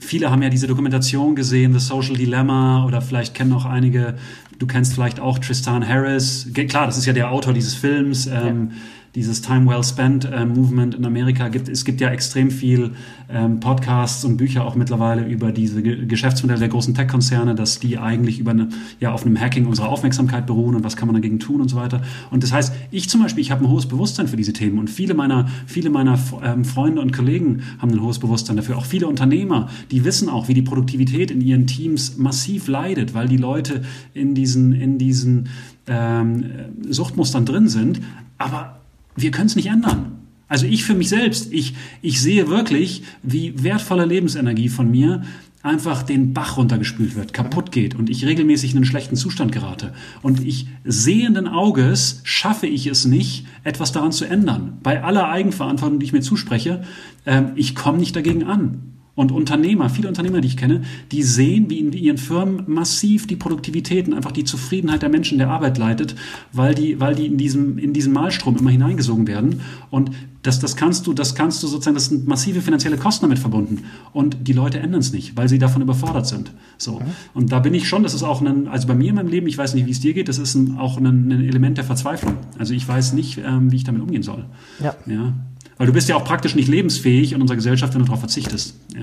[0.00, 4.16] viele haben ja diese Dokumentation gesehen, The Social Dilemma, oder vielleicht kennen auch einige,
[4.58, 6.50] du kennst vielleicht auch Tristan Harris.
[6.52, 8.26] Klar, das ist ja der Autor dieses Films.
[8.26, 8.72] Ähm,
[9.14, 11.68] dieses Time Well Spent äh, Movement in Amerika gibt.
[11.68, 12.92] Es gibt ja extrem viel
[13.28, 17.98] ähm, Podcasts und Bücher auch mittlerweile über diese Ge Geschäftsmodelle der großen Tech-Konzerne, dass die
[17.98, 18.68] eigentlich über eine,
[19.00, 21.76] ja, auf einem Hacking unserer Aufmerksamkeit beruhen und was kann man dagegen tun und so
[21.76, 22.00] weiter.
[22.30, 24.88] Und das heißt, ich zum Beispiel, ich habe ein hohes Bewusstsein für diese Themen und
[24.88, 28.78] viele meiner, viele meiner ähm, Freunde und Kollegen haben ein hohes Bewusstsein dafür.
[28.78, 33.28] Auch viele Unternehmer, die wissen auch, wie die Produktivität in ihren Teams massiv leidet, weil
[33.28, 33.82] die Leute
[34.14, 35.48] in diesen, in diesen
[35.86, 36.44] ähm,
[36.88, 38.00] Suchtmustern drin sind.
[38.38, 38.81] Aber
[39.16, 40.18] wir können es nicht ändern.
[40.48, 45.22] Also ich für mich selbst, ich, ich sehe wirklich, wie wertvolle Lebensenergie von mir
[45.62, 49.94] einfach den Bach runtergespült wird, kaputt geht und ich regelmäßig in einen schlechten Zustand gerate.
[50.20, 54.78] Und ich sehenden Auges schaffe ich es nicht, etwas daran zu ändern.
[54.82, 56.82] Bei aller Eigenverantwortung, die ich mir zuspreche,
[57.24, 58.91] äh, ich komme nicht dagegen an.
[59.14, 63.36] Und Unternehmer, viele Unternehmer, die ich kenne, die sehen, wie in ihren Firmen massiv die
[63.36, 66.14] Produktivität und einfach die Zufriedenheit der Menschen der Arbeit leitet,
[66.52, 69.60] weil die, weil die in diesem, in diesen Malstrom immer hineingesogen werden.
[69.90, 73.38] Und das, das kannst du, das kannst du sozusagen, das sind massive finanzielle Kosten damit
[73.38, 73.84] verbunden.
[74.14, 76.50] Und die Leute ändern es nicht, weil sie davon überfordert sind.
[76.78, 77.02] So.
[77.34, 79.46] Und da bin ich schon, das ist auch ein, also bei mir in meinem Leben,
[79.46, 81.84] ich weiß nicht, wie es dir geht, das ist ein, auch ein, ein Element der
[81.84, 82.38] Verzweiflung.
[82.58, 84.46] Also ich weiß nicht, ähm, wie ich damit umgehen soll.
[84.80, 84.96] Ja.
[85.06, 85.34] ja.
[85.82, 88.76] Weil du bist ja auch praktisch nicht lebensfähig in unserer Gesellschaft, wenn du darauf verzichtest.
[88.94, 89.00] Ja.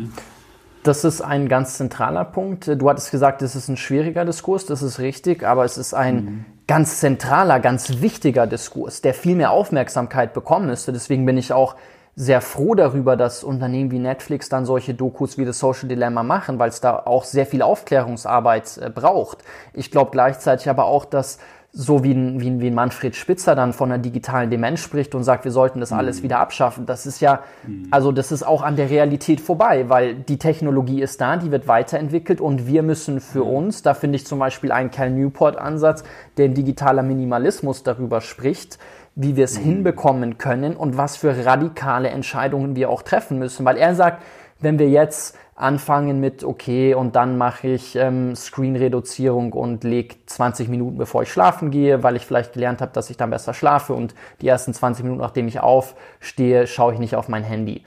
[0.84, 2.68] Das ist ein ganz zentraler Punkt.
[2.68, 6.16] Du hattest gesagt, es ist ein schwieriger Diskurs, das ist richtig, aber es ist ein
[6.16, 6.46] mhm.
[6.68, 10.94] ganz zentraler, ganz wichtiger Diskurs, der viel mehr Aufmerksamkeit bekommen müsste.
[10.94, 11.76] Deswegen bin ich auch
[12.16, 16.60] sehr froh darüber, dass Unternehmen wie Netflix dann solche Dokus wie das Social Dilemma machen,
[16.60, 19.40] weil es da auch sehr viel Aufklärungsarbeit äh, braucht.
[19.74, 21.40] Ich glaube gleichzeitig aber auch, dass
[21.72, 25.14] so wie ein, wie, ein, wie ein Manfred Spitzer dann von einer digitalen Demenz spricht
[25.14, 26.24] und sagt, wir sollten das alles mhm.
[26.24, 26.88] wieder abschaffen.
[26.88, 27.88] Das ist ja, mhm.
[27.92, 31.68] also das ist auch an der Realität vorbei, weil die Technologie ist da, die wird
[31.68, 33.52] weiterentwickelt und wir müssen für mhm.
[33.52, 36.04] uns, da finde ich zum Beispiel einen Cal Newport-Ansatz,
[36.38, 38.80] der in digitaler Minimalismus darüber spricht,
[39.16, 39.64] wie wir es mhm.
[39.64, 43.64] hinbekommen können und was für radikale Entscheidungen wir auch treffen müssen.
[43.64, 44.24] Weil er sagt,
[44.60, 50.70] wenn wir jetzt anfangen mit, okay, und dann mache ich ähm, Screen-Reduzierung und lege 20
[50.70, 53.94] Minuten, bevor ich schlafen gehe, weil ich vielleicht gelernt habe, dass ich dann besser schlafe
[53.94, 57.84] und die ersten 20 Minuten, nachdem ich aufstehe, schaue ich nicht auf mein Handy.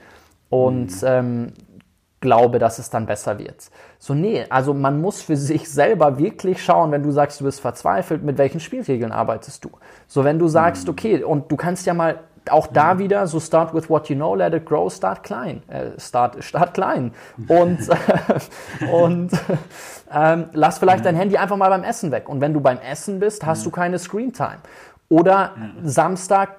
[0.49, 1.07] Und mhm.
[1.07, 1.53] ähm,
[2.23, 3.69] glaube, dass es dann besser wird.
[3.99, 7.59] So, nee, also man muss für sich selber wirklich schauen, wenn du sagst, du bist
[7.59, 9.71] verzweifelt, mit welchen Spielregeln arbeitest du.
[10.07, 10.91] So, wenn du sagst, mhm.
[10.91, 12.19] okay, und du kannst ja mal
[12.49, 15.63] auch da wieder so start with what you know, let it grow, start klein.
[15.67, 17.13] Äh, start, start klein.
[17.47, 17.79] Und,
[18.91, 19.31] und
[20.13, 22.29] ähm, lass vielleicht dein Handy einfach mal beim Essen weg.
[22.29, 24.59] Und wenn du beim Essen bist, hast du keine Screen Time.
[25.09, 25.51] Oder
[25.83, 26.49] Samstag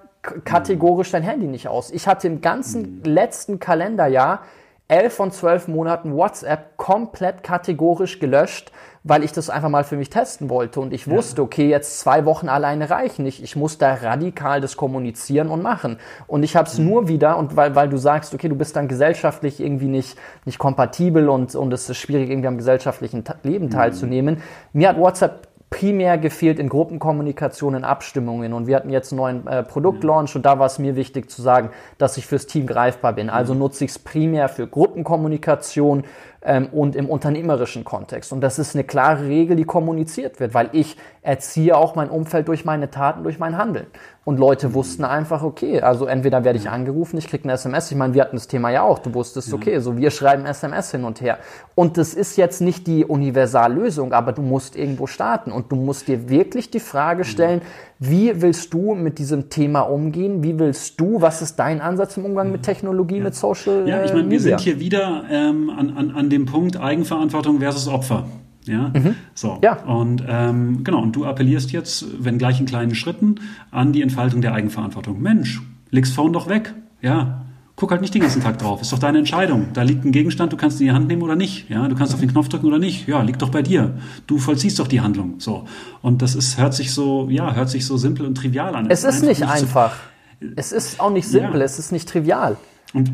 [0.44, 1.90] kategorisch dein Handy nicht aus.
[1.90, 3.04] Ich hatte im ganzen mhm.
[3.04, 4.40] letzten Kalenderjahr
[4.88, 8.70] elf von zwölf Monaten WhatsApp komplett kategorisch gelöscht,
[9.04, 12.24] weil ich das einfach mal für mich testen wollte und ich wusste, okay, jetzt zwei
[12.24, 13.42] Wochen alleine reichen nicht.
[13.42, 15.98] Ich muss da radikal das kommunizieren und machen.
[16.26, 16.86] Und ich habe es mhm.
[16.86, 20.58] nur wieder, und weil, weil du sagst, okay, du bist dann gesellschaftlich irgendwie nicht, nicht
[20.58, 23.70] kompatibel und, und es ist schwierig, irgendwie am gesellschaftlichen Leben mhm.
[23.70, 24.36] teilzunehmen.
[24.36, 24.40] Mhm.
[24.72, 28.52] Mir hat WhatsApp primär gefehlt in Gruppenkommunikation, in Abstimmungen.
[28.52, 31.42] Und wir hatten jetzt einen neuen äh, Produktlaunch und da war es mir wichtig zu
[31.42, 33.28] sagen, dass ich fürs Team greifbar bin.
[33.28, 33.60] Also mhm.
[33.60, 36.04] nutze ich es primär für Gruppenkommunikation,
[36.44, 38.32] ähm, und im unternehmerischen Kontext.
[38.32, 42.48] Und das ist eine klare Regel, die kommuniziert wird, weil ich erziehe auch mein Umfeld
[42.48, 43.86] durch meine Taten, durch mein Handeln.
[44.26, 47.90] Und Leute wussten einfach, okay, also entweder werde ich angerufen, ich kriege eine SMS.
[47.90, 48.98] Ich meine, wir hatten das Thema ja auch.
[48.98, 51.38] Du wusstest, okay, so wir schreiben SMS hin und her.
[51.74, 56.08] Und das ist jetzt nicht die Universallösung, aber du musst irgendwo starten und du musst
[56.08, 57.60] dir wirklich die Frage stellen,
[57.98, 60.42] wie willst du mit diesem Thema umgehen?
[60.42, 63.24] Wie willst du, was ist dein Ansatz im Umgang mit Technologie, ja.
[63.24, 63.98] mit Social Media?
[63.98, 67.88] Ja, ich meine, wir sind hier wieder ähm, an, an, an dem Punkt Eigenverantwortung versus
[67.88, 68.26] Opfer.
[68.66, 69.14] Ja, mhm.
[69.34, 69.58] so.
[69.62, 69.82] Ja.
[69.84, 73.36] Und ähm, genau, und du appellierst jetzt, wenn gleich in kleinen Schritten,
[73.70, 75.20] an die Entfaltung der Eigenverantwortung.
[75.20, 75.60] Mensch,
[75.90, 76.74] leg's Phone doch weg.
[77.02, 77.44] Ja,
[77.76, 78.80] guck halt nicht den ganzen Tag drauf.
[78.80, 79.66] Ist doch deine Entscheidung.
[79.74, 81.68] Da liegt ein Gegenstand, du kannst ihn in die Hand nehmen oder nicht.
[81.68, 83.06] Ja, du kannst auf den Knopf drücken oder nicht.
[83.06, 83.98] Ja, liegt doch bei dir.
[84.26, 85.34] Du vollziehst doch die Handlung.
[85.38, 85.66] So.
[86.00, 88.90] Und das ist, hört sich so, ja, hört sich so simpel und trivial an.
[88.90, 89.94] Es, es ist nicht einfach.
[90.40, 91.60] So, es ist auch nicht simpel.
[91.60, 91.64] Ja.
[91.66, 92.56] Es ist nicht trivial.
[92.94, 93.12] Und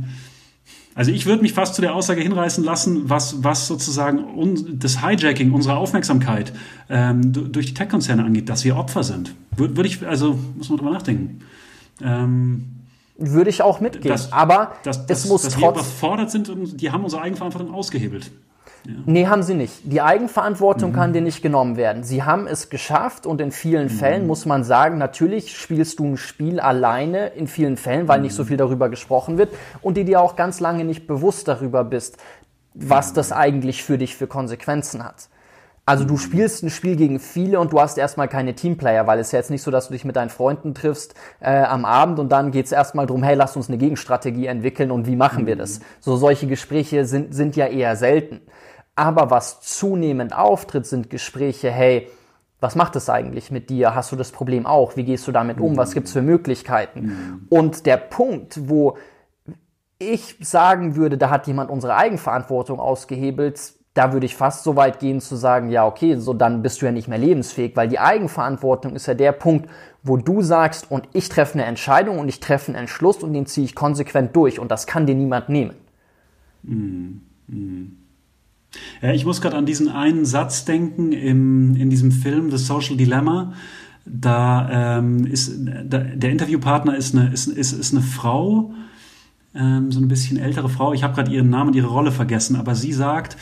[1.00, 4.22] also ich würde mich fast zu der Aussage hinreißen lassen, was, was sozusagen
[4.78, 6.52] das Hijacking unserer Aufmerksamkeit
[6.90, 9.34] ähm, durch die Tech-Konzerne angeht, dass wir Opfer sind.
[9.56, 11.40] Würde würd ich, also muss man drüber nachdenken.
[12.02, 12.66] Ähm,
[13.16, 14.10] würde ich auch mitgehen.
[14.12, 15.62] Das, aber das, das, es muss dass trotz...
[15.62, 18.30] wir überfordert sind und die haben unsere Eigenverantwortung ausgehebelt.
[18.84, 18.92] Ja.
[19.06, 19.80] Nee, haben sie nicht.
[19.84, 20.94] Die Eigenverantwortung mhm.
[20.94, 22.02] kann dir nicht genommen werden.
[22.02, 23.90] Sie haben es geschafft und in vielen mhm.
[23.90, 28.24] Fällen muss man sagen, natürlich spielst du ein Spiel alleine, in vielen Fällen, weil mhm.
[28.24, 29.50] nicht so viel darüber gesprochen wird
[29.82, 32.16] und die dir auch ganz lange nicht bewusst darüber bist,
[32.74, 35.28] was das eigentlich für dich für Konsequenzen hat.
[35.90, 39.28] Also du spielst ein Spiel gegen viele und du hast erstmal keine Teamplayer, weil es
[39.28, 42.20] ist ja jetzt nicht so, dass du dich mit deinen Freunden triffst äh, am Abend
[42.20, 45.46] und dann geht es erstmal drum, hey, lass uns eine Gegenstrategie entwickeln und wie machen
[45.46, 45.80] wir das?
[45.98, 48.40] So solche Gespräche sind, sind ja eher selten.
[49.00, 52.06] Aber was zunehmend auftritt, sind Gespräche, hey,
[52.60, 53.94] was macht es eigentlich mit dir?
[53.94, 54.94] Hast du das Problem auch?
[54.94, 55.78] Wie gehst du damit um?
[55.78, 57.00] Was gibt es für Möglichkeiten?
[57.00, 57.46] Mhm.
[57.48, 58.98] Und der Punkt, wo
[59.98, 64.98] ich sagen würde, da hat jemand unsere Eigenverantwortung ausgehebelt, da würde ich fast so weit
[64.98, 68.00] gehen zu sagen, ja, okay, so dann bist du ja nicht mehr lebensfähig, weil die
[68.00, 69.70] Eigenverantwortung ist ja der Punkt,
[70.02, 73.46] wo du sagst, und ich treffe eine Entscheidung und ich treffe einen Entschluss und den
[73.46, 75.76] ziehe ich konsequent durch und das kann dir niemand nehmen.
[76.64, 77.22] Mhm.
[77.46, 77.99] Mhm.
[79.02, 82.96] Ja, ich muss gerade an diesen einen Satz denken im, in diesem Film The Social
[82.96, 83.52] Dilemma.
[84.06, 85.52] Da ähm, ist
[85.84, 88.72] da, der Interviewpartner ist eine, ist, ist, ist eine Frau,
[89.54, 90.92] ähm, so ein bisschen ältere Frau.
[90.92, 93.36] Ich habe gerade ihren Namen und ihre Rolle vergessen, aber sie sagt,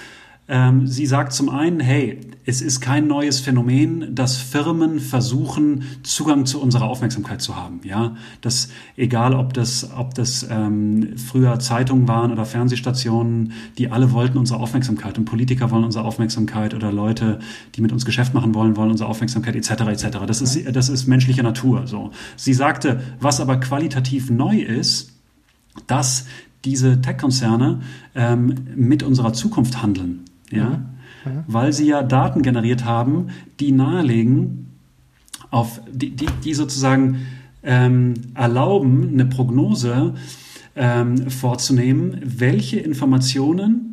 [0.51, 6.47] ähm, sie sagt zum einen, hey, es ist kein neues Phänomen, dass Firmen versuchen, Zugang
[6.47, 7.81] zu unserer Aufmerksamkeit zu haben.
[7.85, 14.13] Ja, das egal, ob das, ob das ähm, früher Zeitungen waren oder Fernsehstationen, die alle
[14.13, 17.41] wollten unsere Aufmerksamkeit und Politiker wollen unsere Aufmerksamkeit oder Leute,
[17.75, 19.71] die mit uns Geschäft machen wollen, wollen unsere Aufmerksamkeit etc.
[19.83, 20.19] etc.
[20.27, 21.87] Das ist das ist menschliche Natur.
[21.87, 25.13] So, sie sagte, was aber qualitativ neu ist,
[25.87, 26.25] dass
[26.65, 27.81] diese Tech-Konzerne
[28.15, 30.71] ähm, mit unserer Zukunft handeln ja,
[31.25, 31.45] mhm.
[31.47, 33.29] weil sie ja Daten generiert haben,
[33.61, 34.67] die nahelegen,
[35.51, 37.27] auf die, die, die sozusagen
[37.63, 40.15] ähm, erlauben, eine Prognose
[40.77, 43.89] ähm, vorzunehmen, welche Informationen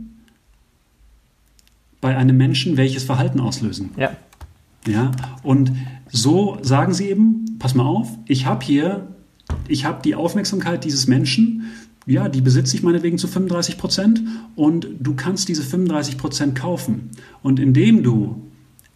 [2.02, 3.92] bei einem Menschen welches Verhalten auslösen.
[3.98, 4.12] Ja.
[4.88, 5.72] Ja, und
[6.12, 9.08] so sagen sie eben, pass mal auf, ich habe hier,
[9.68, 11.72] ich habe die Aufmerksamkeit dieses Menschen
[12.06, 14.22] ja, die besitze ich meinetwegen zu 35 Prozent
[14.56, 17.10] und du kannst diese 35 Prozent kaufen.
[17.42, 18.44] Und indem du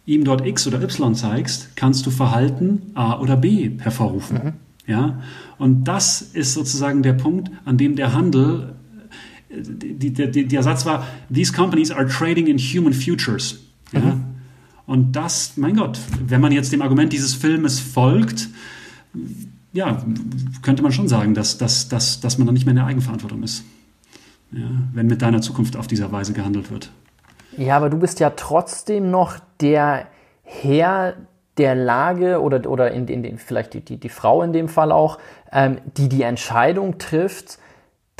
[0.06, 4.40] ihm dort X oder Y zeigst, kannst du Verhalten A oder B hervorrufen.
[4.42, 4.52] Mhm.
[4.86, 5.22] Ja?
[5.58, 8.74] Und das ist sozusagen der Punkt, an dem der Handel,
[9.50, 13.60] die, die, die, der Satz war, these companies are trading in human futures.
[13.92, 14.00] Ja?
[14.00, 14.24] Mhm.
[14.86, 18.48] Und das, mein Gott, wenn man jetzt dem Argument dieses Filmes folgt,
[19.72, 20.02] ja,
[20.62, 23.42] könnte man schon sagen, dass, dass, dass, dass man dann nicht mehr in der Eigenverantwortung
[23.42, 23.64] ist.
[24.52, 26.90] Ja, wenn mit deiner Zukunft auf dieser Weise gehandelt wird.
[27.56, 30.08] Ja, aber du bist ja trotzdem noch der
[30.42, 31.14] Herr
[31.56, 34.90] der Lage oder, oder in, in, in vielleicht die, die, die Frau in dem Fall
[34.90, 35.18] auch,
[35.52, 37.58] ähm, die die Entscheidung trifft,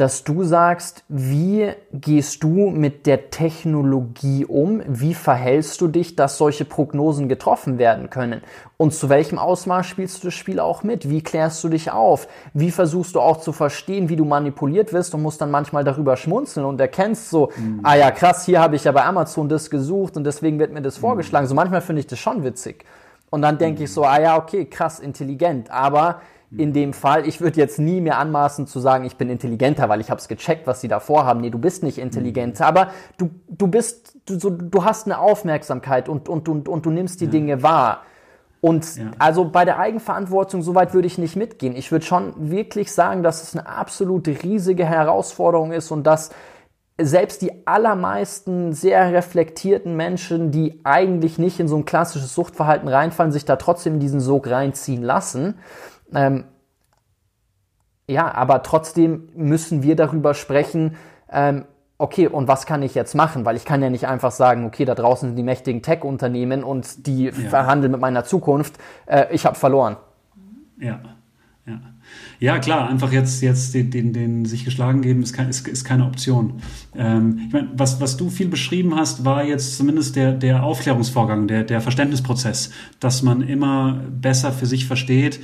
[0.00, 4.82] dass du sagst, wie gehst du mit der Technologie um?
[4.86, 8.40] Wie verhältst du dich, dass solche Prognosen getroffen werden können?
[8.78, 11.10] Und zu welchem Ausmaß spielst du das Spiel auch mit?
[11.10, 12.28] Wie klärst du dich auf?
[12.54, 16.16] Wie versuchst du auch zu verstehen, wie du manipuliert wirst und musst dann manchmal darüber
[16.16, 17.80] schmunzeln und erkennst so, mhm.
[17.82, 20.80] ah ja, krass, hier habe ich ja bei Amazon das gesucht und deswegen wird mir
[20.80, 21.02] das mhm.
[21.02, 21.46] vorgeschlagen.
[21.46, 22.86] So manchmal finde ich das schon witzig.
[23.28, 23.84] Und dann denke mhm.
[23.84, 25.70] ich so, ah ja, okay, krass, intelligent.
[25.70, 26.22] Aber
[26.56, 27.26] in dem Fall.
[27.28, 30.26] Ich würde jetzt nie mehr anmaßen zu sagen, ich bin intelligenter, weil ich habe es
[30.26, 31.40] gecheckt, was sie da vorhaben.
[31.40, 32.88] Nee, du bist nicht intelligenter, aber
[33.18, 37.20] du, du bist, du, so, du hast eine Aufmerksamkeit und, und, und, und du nimmst
[37.20, 37.30] die ja.
[37.30, 38.02] Dinge wahr.
[38.60, 39.04] Und ja.
[39.18, 41.74] also bei der Eigenverantwortung, so weit würde ich nicht mitgehen.
[41.76, 46.30] Ich würde schon wirklich sagen, dass es eine absolut riesige Herausforderung ist und dass
[47.00, 53.32] selbst die allermeisten sehr reflektierten Menschen, die eigentlich nicht in so ein klassisches Suchtverhalten reinfallen,
[53.32, 55.54] sich da trotzdem in diesen Sog reinziehen lassen.
[56.14, 56.44] Ähm,
[58.08, 60.96] ja, aber trotzdem müssen wir darüber sprechen,
[61.30, 61.64] ähm,
[62.00, 63.44] okay, und was kann ich jetzt machen?
[63.44, 67.06] Weil ich kann ja nicht einfach sagen, okay, da draußen sind die mächtigen Tech-Unternehmen und
[67.06, 67.32] die ja.
[67.32, 68.78] verhandeln mit meiner Zukunft.
[69.06, 69.96] Äh, ich habe verloren.
[70.78, 71.00] Ja.
[71.66, 71.78] Ja.
[72.40, 75.84] Ja, klar, einfach jetzt, jetzt den, den, den sich geschlagen geben, ist, kein, ist, ist
[75.84, 76.54] keine Option.
[76.96, 81.46] Ähm, ich meine, was, was du viel beschrieben hast, war jetzt zumindest der, der Aufklärungsvorgang,
[81.46, 85.40] der, der Verständnisprozess, dass man immer besser für sich versteht,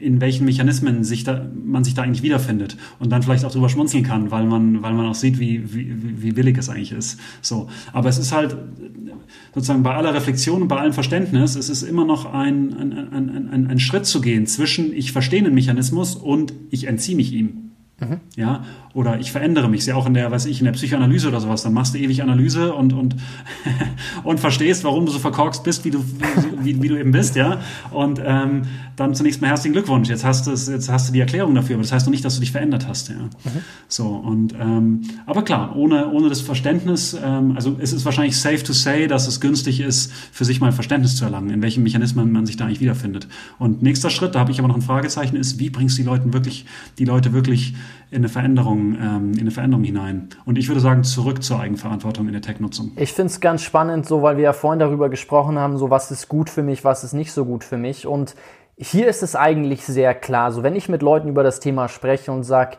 [0.00, 3.68] in welchen Mechanismen sich da, man sich da eigentlich wiederfindet und dann vielleicht auch drüber
[3.68, 7.18] schmunzeln kann, weil man, weil man auch sieht, wie, wie, wie billig es eigentlich ist.
[7.42, 7.68] So.
[7.92, 8.56] Aber es ist halt
[9.54, 13.48] sozusagen bei aller Reflexion und bei allem Verständnis, es ist immer noch ein, ein, ein,
[13.50, 17.67] ein, ein Schritt zu gehen zwischen ich verstehe den Mechanismus und ich entziehe mich ihm.
[18.00, 18.20] Mhm.
[18.36, 18.62] Ja,
[18.94, 19.84] oder ich verändere mich.
[19.86, 21.62] Ja auch in der, weiß ich, in der Psychoanalyse oder sowas.
[21.62, 23.16] Dann machst du ewig Analyse und, und,
[24.24, 26.04] und verstehst, warum du so verkorkst bist, wie du,
[26.62, 27.60] wie, wie du eben bist, ja.
[27.90, 28.62] Und ähm,
[28.94, 30.08] dann zunächst mal herzlichen Glückwunsch.
[30.08, 32.34] Jetzt hast du jetzt hast du die Erklärung dafür, aber das heißt noch nicht, dass
[32.34, 33.16] du dich verändert hast, ja.
[33.16, 33.30] Mhm.
[33.88, 38.62] So, und ähm, aber klar, ohne, ohne das Verständnis, ähm, also es ist wahrscheinlich safe
[38.62, 42.30] to say, dass es günstig ist, für sich mal Verständnis zu erlangen, in welchen Mechanismen
[42.30, 43.26] man sich da eigentlich wiederfindet.
[43.58, 46.08] Und nächster Schritt, da habe ich aber noch ein Fragezeichen, ist, wie bringst du die
[46.08, 46.64] Leute wirklich,
[46.98, 47.74] die Leute wirklich
[48.10, 50.28] in eine Veränderung, ähm, in eine Veränderung hinein.
[50.44, 52.92] Und ich würde sagen, zurück zur Eigenverantwortung in der Tech-Nutzung.
[52.96, 56.10] Ich finde es ganz spannend, so weil wir ja vorhin darüber gesprochen haben, so was
[56.10, 58.06] ist gut für mich, was ist nicht so gut für mich.
[58.06, 58.34] Und
[58.76, 60.52] hier ist es eigentlich sehr klar.
[60.52, 62.76] So wenn ich mit Leuten über das Thema spreche und sage,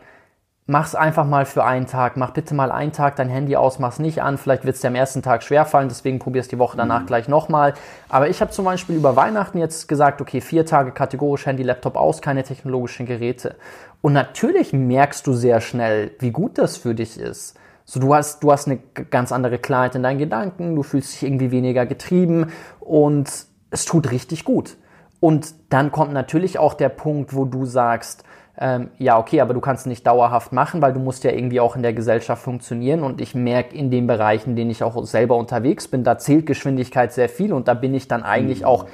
[0.70, 3.98] mach's einfach mal für einen Tag, mach bitte mal einen Tag dein Handy aus, mach's
[3.98, 7.06] nicht an, vielleicht wird's dir am ersten Tag schwerfallen, deswegen probier's die Woche danach mhm.
[7.06, 7.74] gleich nochmal.
[8.08, 11.96] Aber ich habe zum Beispiel über Weihnachten jetzt gesagt, okay, vier Tage kategorisch Handy, Laptop
[11.96, 13.56] aus, keine technologischen Geräte.
[14.02, 17.56] Und natürlich merkst du sehr schnell, wie gut das für dich ist.
[17.84, 18.78] So, du hast, du hast eine
[19.10, 23.30] ganz andere Klarheit in deinen Gedanken, du fühlst dich irgendwie weniger getrieben und
[23.70, 24.76] es tut richtig gut.
[25.18, 28.24] Und dann kommt natürlich auch der Punkt, wo du sagst,
[28.62, 31.76] ähm, ja, okay, aber du kannst nicht dauerhaft machen, weil du musst ja irgendwie auch
[31.76, 33.02] in der Gesellschaft funktionieren.
[33.02, 36.46] Und ich merke in den Bereichen, in denen ich auch selber unterwegs bin, da zählt
[36.46, 38.66] Geschwindigkeit sehr viel und da bin ich dann eigentlich mhm.
[38.66, 38.86] auch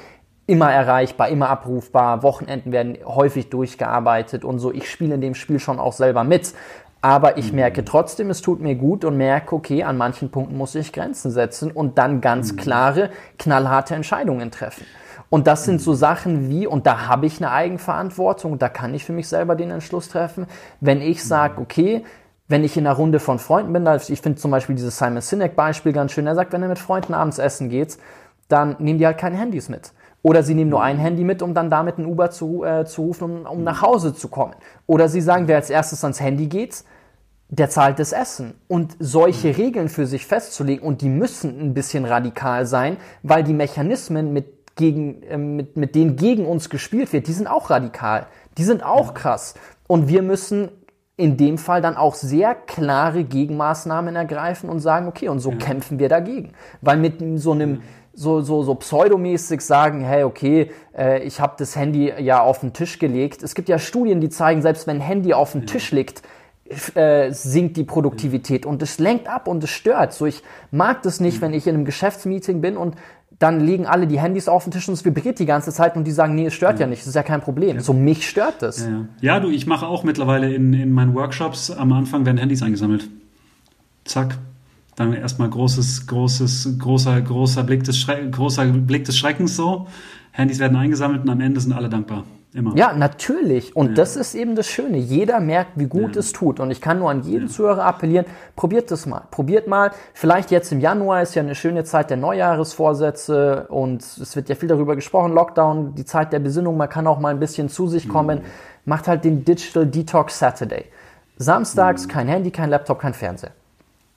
[0.47, 2.23] immer erreichbar, immer abrufbar.
[2.23, 4.73] Wochenenden werden häufig durchgearbeitet und so.
[4.73, 6.55] Ich spiele in dem Spiel schon auch selber mit.
[7.03, 7.57] Aber ich mhm.
[7.57, 11.31] merke trotzdem, es tut mir gut und merke, okay, an manchen Punkten muss ich Grenzen
[11.31, 12.57] setzen und dann ganz mhm.
[12.57, 14.85] klare, knallharte Entscheidungen treffen.
[15.29, 19.05] Und das sind so Sachen wie, und da habe ich eine Eigenverantwortung, da kann ich
[19.05, 20.47] für mich selber den Entschluss treffen,
[20.81, 22.05] wenn ich sage, okay,
[22.49, 25.93] wenn ich in einer Runde von Freunden bin, ich finde zum Beispiel dieses Simon Sinek-Beispiel
[25.93, 27.99] ganz schön, er sagt, wenn er mit Freunden abends essen geht,
[28.49, 29.93] dann nehmen die halt keine Handys mit.
[30.27, 33.03] Oder sie nehmen nur ein Handy mit, um dann damit ein Uber zu, äh, zu
[33.03, 34.55] rufen, um, um nach Hause zu kommen.
[34.89, 36.83] Oder sie sagen, wer als erstes ans Handy geht,
[37.49, 38.55] der zahlt das Essen.
[38.67, 43.53] Und solche Regeln für sich festzulegen, und die müssen ein bisschen radikal sein, weil die
[43.53, 48.27] Mechanismen mit gegen, äh, mit, mit denen gegen uns gespielt wird, die sind auch radikal.
[48.59, 49.55] Die sind auch krass.
[49.87, 50.71] Und wir müssen
[51.17, 55.57] in dem Fall dann auch sehr klare Gegenmaßnahmen ergreifen und sagen, okay, und so ja.
[55.57, 56.51] kämpfen wir dagegen.
[56.81, 57.83] Weil mit so einem
[58.17, 62.73] so, so, so pseudomäßig sagen, hey, okay, äh, ich habe das Handy ja auf den
[62.73, 63.43] Tisch gelegt.
[63.43, 65.67] Es gibt ja Studien, die zeigen, selbst wenn ein Handy auf dem ja.
[65.67, 66.23] Tisch liegt,
[66.95, 70.15] äh, sinkt die Produktivität und es lenkt ab und es stört.
[70.15, 72.97] So, ich mag das nicht, wenn ich in einem Geschäftsmeeting bin und
[73.39, 76.05] dann legen alle die Handys auf den Tisch und es vibriert die ganze Zeit und
[76.05, 77.77] die sagen, nee, es stört ja, ja nicht, das ist ja kein Problem.
[77.77, 77.83] Ja.
[77.83, 78.81] So mich stört das.
[78.81, 79.41] Ja, ja.
[79.41, 83.11] du, ich mache auch mittlerweile in, in meinen Workshops am Anfang werden Handys eingesammelt.
[84.05, 84.39] Zack.
[84.97, 89.87] Dann erstmal großes, großes, großer, großer Blick des Schre großer Blick des Schreckens so.
[90.33, 92.25] Handys werden eingesammelt und am Ende sind alle dankbar.
[92.55, 92.75] Immer.
[92.75, 93.77] Ja, natürlich.
[93.77, 93.95] Und ja.
[93.97, 94.97] das ist eben das Schöne.
[94.97, 96.21] Jeder merkt, wie gut ja.
[96.21, 96.59] es tut.
[96.59, 97.53] Und ich kann nur an jeden ja.
[97.53, 98.25] Zuhörer appellieren,
[98.55, 99.25] probiert das mal.
[99.31, 99.91] Probiert mal.
[100.15, 104.55] Vielleicht jetzt im Januar ist ja eine schöne Zeit der Neujahresvorsätze und es wird ja
[104.55, 105.33] viel darüber gesprochen.
[105.35, 106.79] Lockdown, die Zeit der Besinnung.
[106.79, 108.39] Man kann auch mal ein bisschen zu sich kommen.
[108.39, 108.45] Mhm.
[108.87, 110.87] Macht halt den Digital Detox Saturday.
[111.37, 112.11] Samstags mhm.
[112.11, 113.51] kein Handy, kein Laptop, kein Fernseher.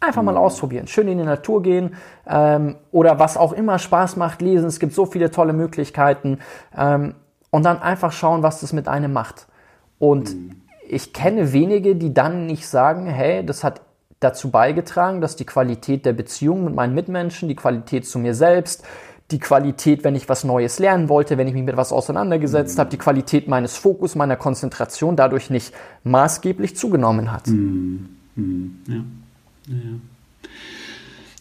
[0.02, 0.38] Einfach mal mhm.
[0.38, 0.88] ausprobieren.
[0.88, 1.96] Schön in die Natur gehen
[2.28, 4.68] ähm, oder was auch immer Spaß macht, lesen.
[4.68, 6.40] Es gibt so viele tolle Möglichkeiten.
[6.78, 7.16] Ähm,
[7.52, 9.48] und dann einfach schauen, was das mit einem macht.
[9.98, 10.62] Und mhm.
[10.88, 13.82] ich kenne wenige, die dann nicht sagen, hey, das hat
[14.20, 18.84] dazu beigetragen, dass die Qualität der Beziehung mit meinen Mitmenschen, die Qualität zu mir selbst,
[19.32, 22.80] die Qualität, wenn ich was Neues lernen wollte, wenn ich mich mit was auseinandergesetzt mhm.
[22.80, 25.74] habe, die Qualität meines Fokus, meiner Konzentration dadurch nicht
[26.04, 27.48] maßgeblich zugenommen hat.
[27.48, 28.10] Mhm.
[28.36, 28.82] mhm.
[28.88, 29.04] Ja.
[29.70, 30.50] Ja.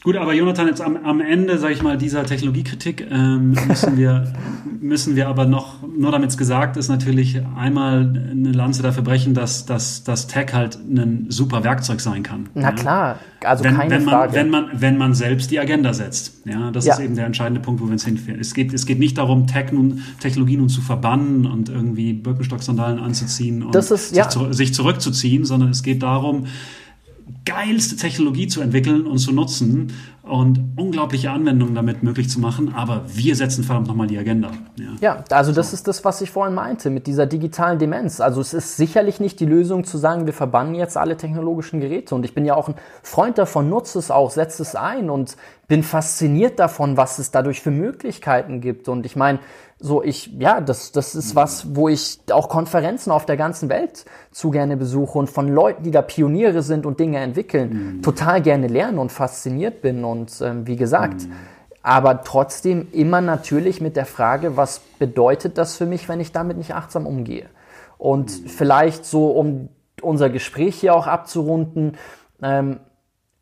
[0.04, 4.32] Gut, aber Jonathan, jetzt am, am Ende, sage ich mal, dieser Technologiekritik ähm, müssen wir
[4.80, 9.34] müssen wir aber noch, nur damit es gesagt ist, natürlich einmal eine Lanze dafür brechen,
[9.34, 12.48] dass, dass, dass Tech halt ein super Werkzeug sein kann.
[12.54, 12.72] Na ja?
[12.72, 14.32] klar, also wenn, keine wenn man, Frage.
[14.34, 16.46] Wenn man, wenn man selbst die Agenda setzt.
[16.46, 16.94] Ja, das ja.
[16.94, 18.40] ist eben der entscheidende Punkt, wo wir uns hinführen.
[18.40, 22.98] Es geht, es geht nicht darum, Tech nun, Technologie nun zu verbannen und irgendwie Birkenstock-Sandalen
[22.98, 24.24] anzuziehen und ist, ja.
[24.24, 26.46] sich, zu, sich zurückzuziehen, sondern es geht darum,
[27.44, 33.04] geilste Technologie zu entwickeln und zu nutzen und unglaubliche Anwendungen damit möglich zu machen, aber
[33.08, 34.50] wir setzen verdammt nochmal die Agenda.
[34.76, 38.20] Ja, ja also das ist das, was ich vorhin meinte mit dieser digitalen Demenz.
[38.20, 42.14] Also es ist sicherlich nicht die Lösung zu sagen, wir verbannen jetzt alle technologischen Geräte
[42.14, 45.36] und ich bin ja auch ein Freund davon, nutze es auch, setze es ein und
[45.66, 49.38] bin fasziniert davon, was es dadurch für Möglichkeiten gibt und ich meine,
[49.80, 54.04] so ich, ja, das, das ist was, wo ich auch Konferenzen auf der ganzen Welt
[54.32, 58.02] zu gerne besuche und von Leuten, die da Pioniere sind und Dinge entwickeln, mhm.
[58.02, 61.32] total gerne lernen und fasziniert bin und ähm, wie gesagt, mhm.
[61.82, 66.56] aber trotzdem immer natürlich mit der Frage, was bedeutet das für mich, wenn ich damit
[66.56, 67.46] nicht achtsam umgehe?
[67.98, 68.48] Und mhm.
[68.48, 69.68] vielleicht so, um
[70.02, 71.96] unser Gespräch hier auch abzurunden,
[72.42, 72.80] ähm,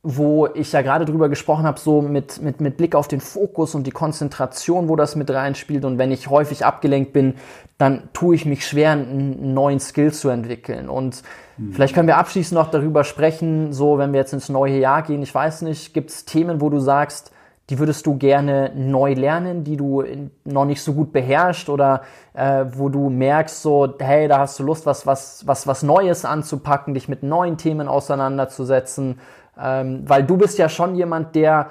[0.08, 3.74] wo ich ja gerade drüber gesprochen habe, so mit, mit, mit Blick auf den Fokus
[3.74, 5.84] und die Konzentration, wo das mit reinspielt.
[5.84, 7.34] Und wenn ich häufig abgelenkt bin,
[7.76, 10.88] dann tue ich mich schwer, einen neuen Skill zu entwickeln.
[10.88, 11.24] Und
[11.56, 11.72] mhm.
[11.72, 15.24] vielleicht können wir abschließend noch darüber sprechen, so wenn wir jetzt ins neue Jahr gehen,
[15.24, 17.32] ich weiß nicht, gibt es Themen, wo du sagst,
[17.68, 20.04] die würdest du gerne neu lernen, die du
[20.44, 22.02] noch nicht so gut beherrschst oder
[22.32, 26.24] äh, wo du merkst, so, hey, da hast du Lust, was, was, was, was Neues
[26.24, 29.18] anzupacken, dich mit neuen Themen auseinanderzusetzen
[29.60, 31.70] ähm, weil du bist ja schon jemand, der,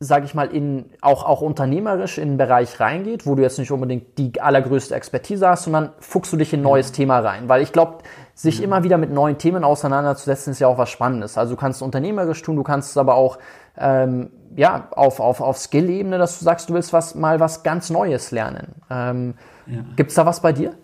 [0.00, 3.70] sag ich mal, in, auch, auch unternehmerisch in einen Bereich reingeht, wo du jetzt nicht
[3.70, 6.94] unbedingt die allergrößte Expertise hast, sondern fuchst du dich in ein neues ja.
[6.94, 7.48] Thema rein.
[7.48, 7.98] Weil ich glaube,
[8.34, 8.64] sich ja.
[8.64, 11.38] immer wieder mit neuen Themen auseinanderzusetzen, ist ja auch was Spannendes.
[11.38, 13.38] Also du kannst unternehmerisch tun, du kannst es aber auch
[13.76, 17.90] ähm, ja, auf, auf, auf Skill-Ebene, dass du sagst, du willst was, mal was ganz
[17.90, 18.74] Neues lernen.
[18.90, 19.34] Ähm,
[19.66, 19.80] ja.
[19.96, 20.74] Gibt es da was bei dir?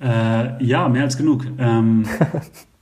[0.00, 1.44] Äh, ja, mehr als genug.
[1.58, 2.06] Ähm,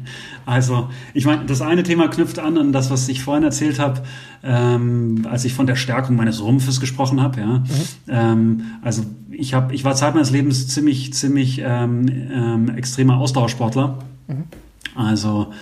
[0.46, 4.02] also, ich meine, das eine Thema knüpft an an das, was ich vorhin erzählt habe,
[4.42, 7.40] ähm, als ich von der Stärkung meines Rumpfes gesprochen habe.
[7.40, 7.46] Ja?
[7.46, 7.64] Mhm.
[8.08, 13.98] Ähm, also ich habe, ich war Zeit meines Lebens ziemlich, ziemlich ähm, ähm extremer Ausdauersportler.
[14.28, 14.44] Mhm.
[14.94, 15.52] Also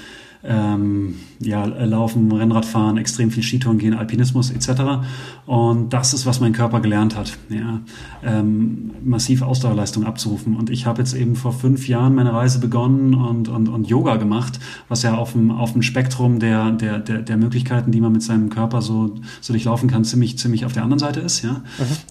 [0.49, 5.07] ähm, ja, Laufen, Rennradfahren, extrem viel Skitouren gehen, Alpinismus etc.
[5.46, 7.80] Und das ist, was mein Körper gelernt hat, ja,
[8.24, 10.57] ähm, massiv Ausdauerleistung abzurufen.
[10.57, 14.16] Und ich habe jetzt eben vor fünf Jahren meine Reise begonnen und, und, und Yoga
[14.16, 18.12] gemacht, was ja auf dem, auf dem Spektrum der, der, der, der Möglichkeiten, die man
[18.12, 21.42] mit seinem Körper so, so durchlaufen kann, ziemlich, ziemlich auf der anderen Seite ist.
[21.42, 21.62] Ja?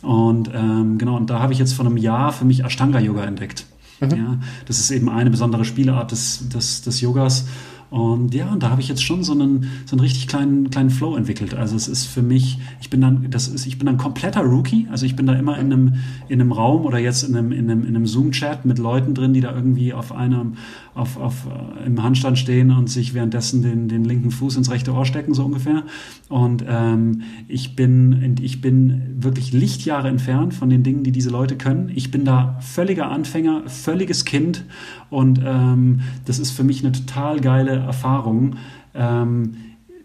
[0.04, 0.08] Mhm.
[0.08, 3.66] Und ähm, genau, und da habe ich jetzt vor einem Jahr für mich Ashtanga-Yoga entdeckt.
[4.00, 4.10] Mhm.
[4.12, 4.38] Ja?
[4.66, 7.46] Das ist eben eine besondere Spielart des, des, des Yogas.
[7.90, 10.90] Und ja, und da habe ich jetzt schon so einen, so einen richtig kleinen, kleinen
[10.90, 11.54] Flow entwickelt.
[11.54, 14.88] Also es ist für mich, ich bin dann, das ist, ich bin ein kompletter Rookie.
[14.92, 15.94] Also ich bin da immer in einem,
[16.28, 19.34] in einem Raum oder jetzt in einem, in einem, in einem Zoom-Chat mit Leuten drin,
[19.34, 20.56] die da irgendwie auf einem,
[20.98, 24.94] auf, auf, äh, im Handstand stehen und sich währenddessen den, den linken Fuß ins rechte
[24.94, 25.84] Ohr stecken, so ungefähr.
[26.30, 31.56] Und ähm, ich bin, ich bin wirklich Lichtjahre entfernt von den Dingen, die diese Leute
[31.56, 31.92] können.
[31.94, 34.66] Ich bin da völliger Anfänger, völliges Kind
[35.10, 38.56] und ähm, das ist für mich eine total geile Erfahrung,
[38.94, 39.56] ähm,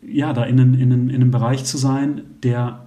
[0.06, 2.86] ja, da in, in, in, in einem Bereich zu sein, der,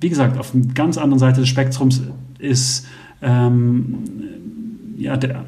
[0.00, 2.02] wie gesagt, auf einer ganz anderen Seite des Spektrums
[2.38, 2.86] ist,
[3.22, 3.98] ähm,
[4.96, 5.46] ja, der,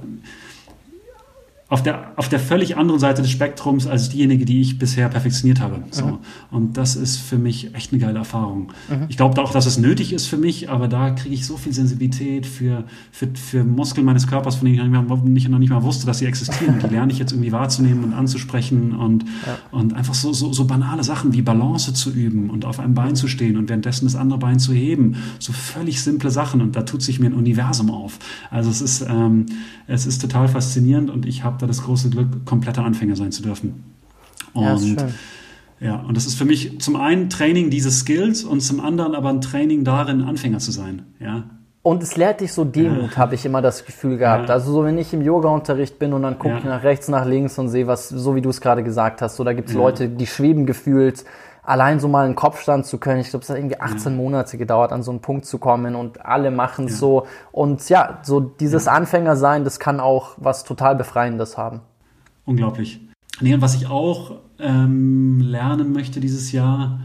[1.73, 5.59] auf der, auf der völlig anderen Seite des Spektrums als diejenige, die ich bisher perfektioniert
[5.59, 5.83] habe.
[5.91, 6.05] So.
[6.05, 6.19] Mhm.
[6.51, 8.75] Und das ist für mich echt eine geile Erfahrung.
[8.91, 9.07] Mhm.
[9.09, 11.73] Ich glaube auch, dass es nötig ist für mich, aber da kriege ich so viel
[11.73, 15.83] Sensibilität für, für, für Muskeln meines Körpers, von denen ich noch nicht, noch nicht mal
[15.83, 16.79] wusste, dass sie existieren.
[16.79, 19.57] Die lerne ich jetzt irgendwie wahrzunehmen und anzusprechen und, ja.
[19.71, 23.17] und einfach so, so, so banale Sachen wie Balance zu üben und auf einem Bein
[23.17, 25.17] zu stehen und währenddessen das andere Bein zu heben.
[25.39, 28.19] So völlig simple Sachen und da tut sich mir ein Universum auf.
[28.51, 29.47] Also es ist, ähm,
[29.87, 33.43] es ist total faszinierend und ich habe da das große Glück, kompletter Anfänger sein zu
[33.43, 33.85] dürfen.
[34.53, 35.09] Und ja.
[35.81, 39.31] Ja, und das ist für mich zum einen Training dieses Skills und zum anderen aber
[39.31, 41.07] ein Training darin, Anfänger zu sein.
[41.19, 41.43] Ja.
[41.83, 43.17] Und es lehrt dich so Demut, ja.
[43.17, 44.49] habe ich immer das Gefühl gehabt.
[44.49, 44.55] Ja.
[44.55, 46.59] Also so, wenn ich im Yoga-Unterricht bin und dann gucke ja.
[46.59, 49.35] ich nach rechts, nach links und sehe, was, so wie du es gerade gesagt hast,
[49.35, 51.25] so da gibt es Leute, die schweben gefühlt
[51.63, 54.19] allein so mal einen Kopfstand zu können, ich glaube, es hat irgendwie 18 ja.
[54.19, 56.99] Monate gedauert, an so einen Punkt zu kommen und alle machen es ja.
[56.99, 57.27] so.
[57.53, 58.93] Und ja, so dieses ja.
[58.93, 61.81] Anfängersein, das kann auch was total Befreiendes haben.
[62.45, 63.01] Unglaublich.
[63.41, 67.01] Nee, und was ich auch ähm, lernen möchte dieses Jahr,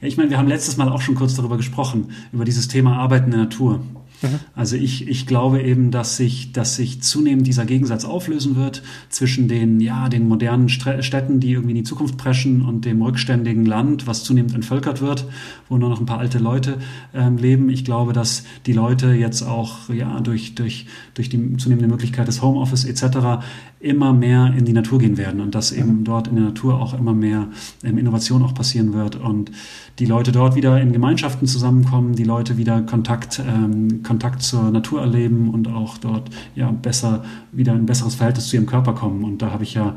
[0.00, 2.98] ja, ich meine, wir haben letztes Mal auch schon kurz darüber gesprochen, über dieses Thema
[2.98, 3.80] Arbeiten in der Natur.
[4.22, 4.40] Mhm.
[4.54, 9.48] Also ich, ich glaube eben, dass sich, dass sich zunehmend dieser Gegensatz auflösen wird zwischen
[9.48, 14.06] den, ja, den modernen Städten, die irgendwie in die Zukunft preschen und dem rückständigen Land,
[14.06, 15.26] was zunehmend entvölkert wird,
[15.68, 16.78] wo nur noch ein paar alte Leute
[17.14, 17.68] ähm, leben.
[17.70, 22.42] Ich glaube, dass die Leute jetzt auch, ja, durch, durch, durch die zunehmende Möglichkeit des
[22.42, 23.44] Homeoffice etc.
[23.86, 26.98] immer mehr in die Natur gehen werden und dass eben dort in der Natur auch
[26.98, 27.48] immer mehr
[27.84, 29.50] ähm, Innovation auch passieren wird und
[29.98, 35.00] die Leute dort wieder in Gemeinschaften zusammenkommen, die Leute wieder Kontakt, ähm, Kontakt zur Natur
[35.00, 39.24] erleben und auch dort ja besser wieder ein besseres Verhältnis zu ihrem Körper kommen.
[39.24, 39.96] Und da habe ich ja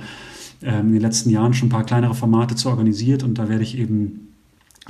[0.62, 3.64] ähm, in den letzten Jahren schon ein paar kleinere Formate zu organisiert und da werde
[3.64, 4.28] ich eben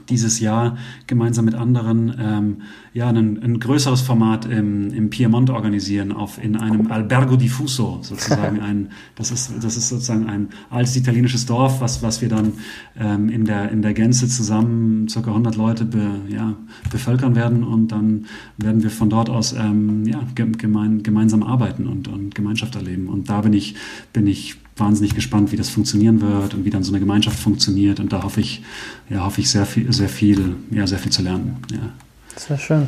[0.07, 0.77] dieses Jahr
[1.07, 2.61] gemeinsam mit anderen ähm,
[2.93, 8.59] ja, ein, ein größeres Format im, im Piemont organisieren, auf, in einem Albergo Diffuso sozusagen.
[8.69, 12.53] Ein, das, ist, das ist sozusagen ein altes italienisches Dorf, was, was wir dann
[12.99, 16.55] ähm, in, der, in der Gänze zusammen circa 100 Leute be, ja,
[16.91, 18.25] bevölkern werden und dann
[18.57, 23.07] werden wir von dort aus ähm, ja, gemein, gemeinsam arbeiten und, und Gemeinschaft erleben.
[23.07, 23.75] Und da bin ich,
[24.13, 27.99] bin ich wahnsinnig gespannt, wie das funktionieren wird und wie dann so eine Gemeinschaft funktioniert.
[27.99, 28.63] Und da hoffe ich,
[29.09, 31.57] ja, hoffe ich sehr viel, sehr viel, ja, sehr viel zu lernen.
[31.71, 31.93] Ja.
[32.35, 32.87] Sehr schön.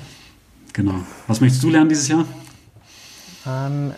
[0.73, 0.95] Genau.
[1.27, 2.25] Was möchtest du lernen dieses Jahr?
[3.45, 3.91] Ähm,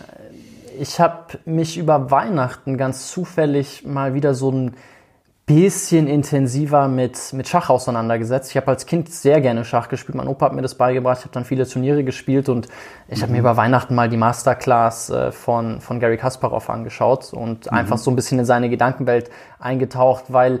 [0.80, 4.72] ich habe mich über Weihnachten ganz zufällig mal wieder so ein
[5.46, 8.50] bisschen intensiver mit, mit Schach auseinandergesetzt.
[8.50, 10.14] Ich habe als Kind sehr gerne Schach gespielt.
[10.14, 11.18] Mein Opa hat mir das beigebracht.
[11.18, 12.68] Ich habe dann viele Turniere gespielt und
[13.08, 13.22] ich mhm.
[13.22, 17.76] habe mir über Weihnachten mal die Masterclass äh, von, von Gary Kasparov angeschaut und mhm.
[17.76, 20.60] einfach so ein bisschen in seine Gedankenwelt eingetaucht, weil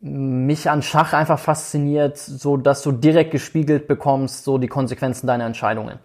[0.00, 5.44] mich an Schach einfach fasziniert, so dass du direkt gespiegelt bekommst, so die Konsequenzen deiner
[5.44, 5.98] Entscheidungen.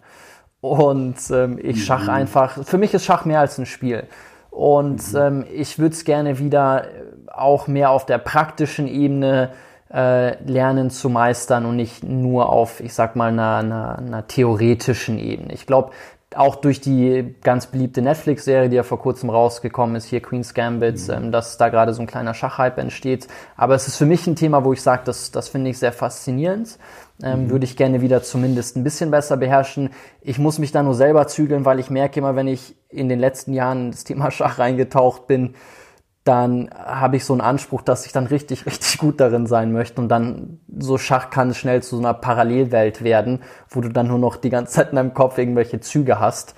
[0.60, 2.10] Und ähm, ich Schach mhm.
[2.10, 4.04] einfach, für mich ist Schach mehr als ein Spiel.
[4.50, 5.18] Und mhm.
[5.18, 6.86] ähm, ich würde es gerne wieder
[7.38, 9.50] auch mehr auf der praktischen Ebene
[9.92, 15.18] äh, lernen zu meistern und nicht nur auf, ich sag mal, einer, einer, einer theoretischen
[15.18, 15.52] Ebene.
[15.52, 15.92] Ich glaube,
[16.34, 21.06] auch durch die ganz beliebte Netflix-Serie, die ja vor kurzem rausgekommen ist, hier Queen's Gambit,
[21.08, 21.14] mhm.
[21.14, 23.28] ähm, dass da gerade so ein kleiner Schachhype entsteht.
[23.56, 25.92] Aber es ist für mich ein Thema, wo ich sage, das, das finde ich sehr
[25.92, 26.78] faszinierend.
[27.22, 27.50] Ähm, mhm.
[27.50, 29.90] Würde ich gerne wieder zumindest ein bisschen besser beherrschen.
[30.20, 33.20] Ich muss mich da nur selber zügeln, weil ich merke immer, wenn ich in den
[33.20, 35.54] letzten Jahren in das Thema Schach reingetaucht bin,
[36.26, 40.00] dann habe ich so einen Anspruch, dass ich dann richtig, richtig gut darin sein möchte.
[40.00, 44.08] Und dann so Schach kann es schnell zu so einer Parallelwelt werden, wo du dann
[44.08, 46.54] nur noch die ganze Zeit in deinem Kopf irgendwelche Züge hast.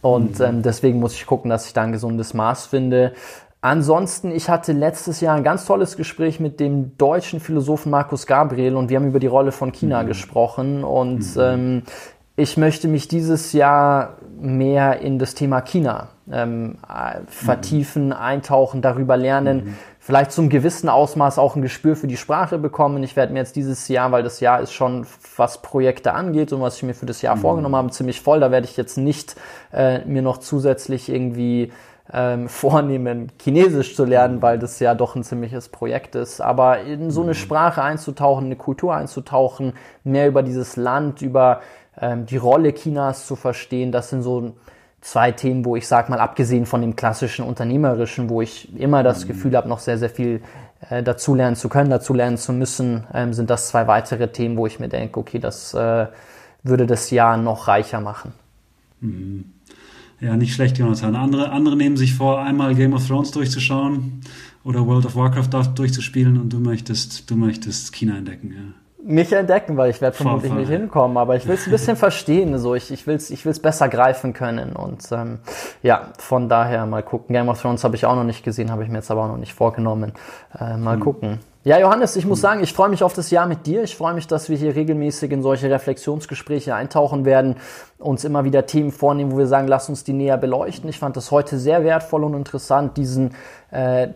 [0.00, 0.44] Und mhm.
[0.44, 3.12] ähm, deswegen muss ich gucken, dass ich da ein gesundes Maß finde.
[3.60, 8.76] Ansonsten, ich hatte letztes Jahr ein ganz tolles Gespräch mit dem deutschen Philosophen Markus Gabriel
[8.76, 10.06] und wir haben über die Rolle von China mhm.
[10.06, 10.84] gesprochen.
[10.84, 11.42] Und mhm.
[11.42, 11.82] ähm,
[12.38, 16.78] ich möchte mich dieses Jahr mehr in das Thema China ähm,
[17.26, 18.12] vertiefen, mhm.
[18.12, 19.74] eintauchen, darüber lernen, mhm.
[19.98, 23.02] vielleicht zum gewissen Ausmaß auch ein Gespür für die Sprache bekommen.
[23.02, 25.04] Ich werde mir jetzt dieses Jahr, weil das Jahr ist schon,
[25.36, 27.40] was Projekte angeht und was ich mir für das Jahr mhm.
[27.40, 28.38] vorgenommen habe, ziemlich voll.
[28.38, 29.34] Da werde ich jetzt nicht
[29.72, 31.72] äh, mir noch zusätzlich irgendwie
[32.12, 34.42] ähm, vornehmen, Chinesisch zu lernen, mhm.
[34.42, 36.40] weil das ja doch ein ziemliches Projekt ist.
[36.40, 37.34] Aber in so eine mhm.
[37.34, 39.72] Sprache einzutauchen, eine Kultur einzutauchen,
[40.04, 41.62] mehr über dieses Land, über
[42.00, 44.54] ähm, die Rolle Chinas zu verstehen, das sind so
[45.00, 49.24] zwei Themen, wo ich sage mal, abgesehen von dem klassischen Unternehmerischen, wo ich immer das
[49.24, 49.28] mhm.
[49.28, 50.40] Gefühl habe, noch sehr, sehr viel
[50.90, 54.80] äh, dazulernen zu können, dazulernen zu müssen, ähm, sind das zwei weitere Themen, wo ich
[54.80, 56.06] mir denke, okay, das äh,
[56.62, 58.32] würde das Jahr noch reicher machen.
[59.00, 59.44] Mhm.
[60.20, 61.14] Ja, nicht schlecht, Jonathan.
[61.14, 64.20] Andere, andere nehmen sich vor, einmal Game of Thrones durchzuschauen
[64.64, 69.76] oder World of Warcraft durchzuspielen und du möchtest, du möchtest China entdecken, ja mich entdecken,
[69.76, 72.90] weil ich werde vermutlich nicht hinkommen, aber ich will es ein bisschen verstehen, so ich,
[72.90, 75.38] ich will es ich will's besser greifen können und ähm,
[75.82, 77.32] ja, von daher mal gucken.
[77.34, 79.28] Game of Thrones habe ich auch noch nicht gesehen, habe ich mir jetzt aber auch
[79.28, 80.12] noch nicht vorgenommen.
[80.58, 81.00] Äh, mal mhm.
[81.00, 81.38] gucken.
[81.64, 83.82] Ja, Johannes, ich muss sagen, ich freue mich auf das Jahr mit dir.
[83.82, 87.56] Ich freue mich, dass wir hier regelmäßig in solche Reflexionsgespräche eintauchen werden,
[87.98, 90.88] uns immer wieder Themen vornehmen, wo wir sagen, lass uns die näher beleuchten.
[90.88, 93.34] Ich fand das heute sehr wertvoll und interessant, diesen
[93.70, 94.08] äh,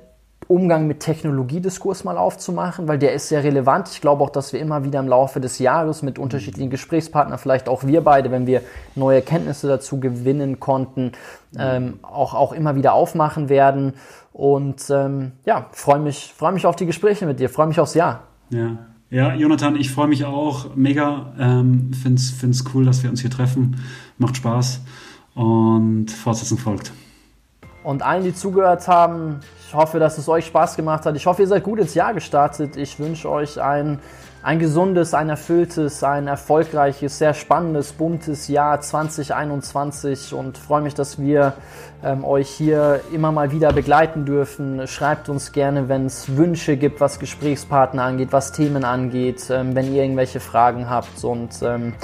[0.53, 3.89] Umgang mit Technologiediskurs mal aufzumachen, weil der ist sehr relevant.
[3.89, 7.71] Ich glaube auch, dass wir immer wieder im Laufe des Jahres mit unterschiedlichen Gesprächspartnern, vielleicht
[7.71, 8.61] auch wir beide, wenn wir
[8.95, 11.13] neue Erkenntnisse dazu gewinnen konnten,
[11.59, 13.95] ähm, auch, auch immer wieder aufmachen werden.
[14.35, 17.95] Und ähm, ja, freue mich, freu mich auf die Gespräche mit dir, freue mich aufs
[17.95, 18.25] Jahr.
[18.51, 18.77] Ja.
[19.09, 21.35] Ja, Jonathan, ich freue mich auch mega.
[21.39, 23.77] Ähm, find's, find's cool, dass wir uns hier treffen.
[24.17, 24.81] Macht Spaß
[25.35, 26.93] und Fortsetzung folgt.
[27.85, 29.41] Und allen, die zugehört haben,
[29.73, 31.17] ich hoffe, dass es euch Spaß gemacht hat.
[31.17, 32.77] Ich hoffe, ihr seid gut ins Jahr gestartet.
[32.77, 34.01] Ich wünsche euch ein,
[34.43, 41.19] ein gesundes, ein erfülltes, ein erfolgreiches, sehr spannendes, buntes Jahr 2021 und freue mich, dass
[41.19, 41.55] wir
[42.05, 44.87] ähm, euch hier immer mal wieder begleiten dürfen.
[44.87, 49.95] Schreibt uns gerne, wenn es Wünsche gibt, was Gesprächspartner angeht, was Themen angeht, ähm, wenn
[49.95, 51.95] ihr irgendwelche Fragen habt und ähm,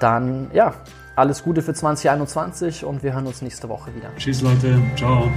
[0.00, 0.74] dann, ja,
[1.14, 4.10] alles Gute für 2021 und wir hören uns nächste Woche wieder.
[4.18, 5.30] Tschüss Leute, ciao.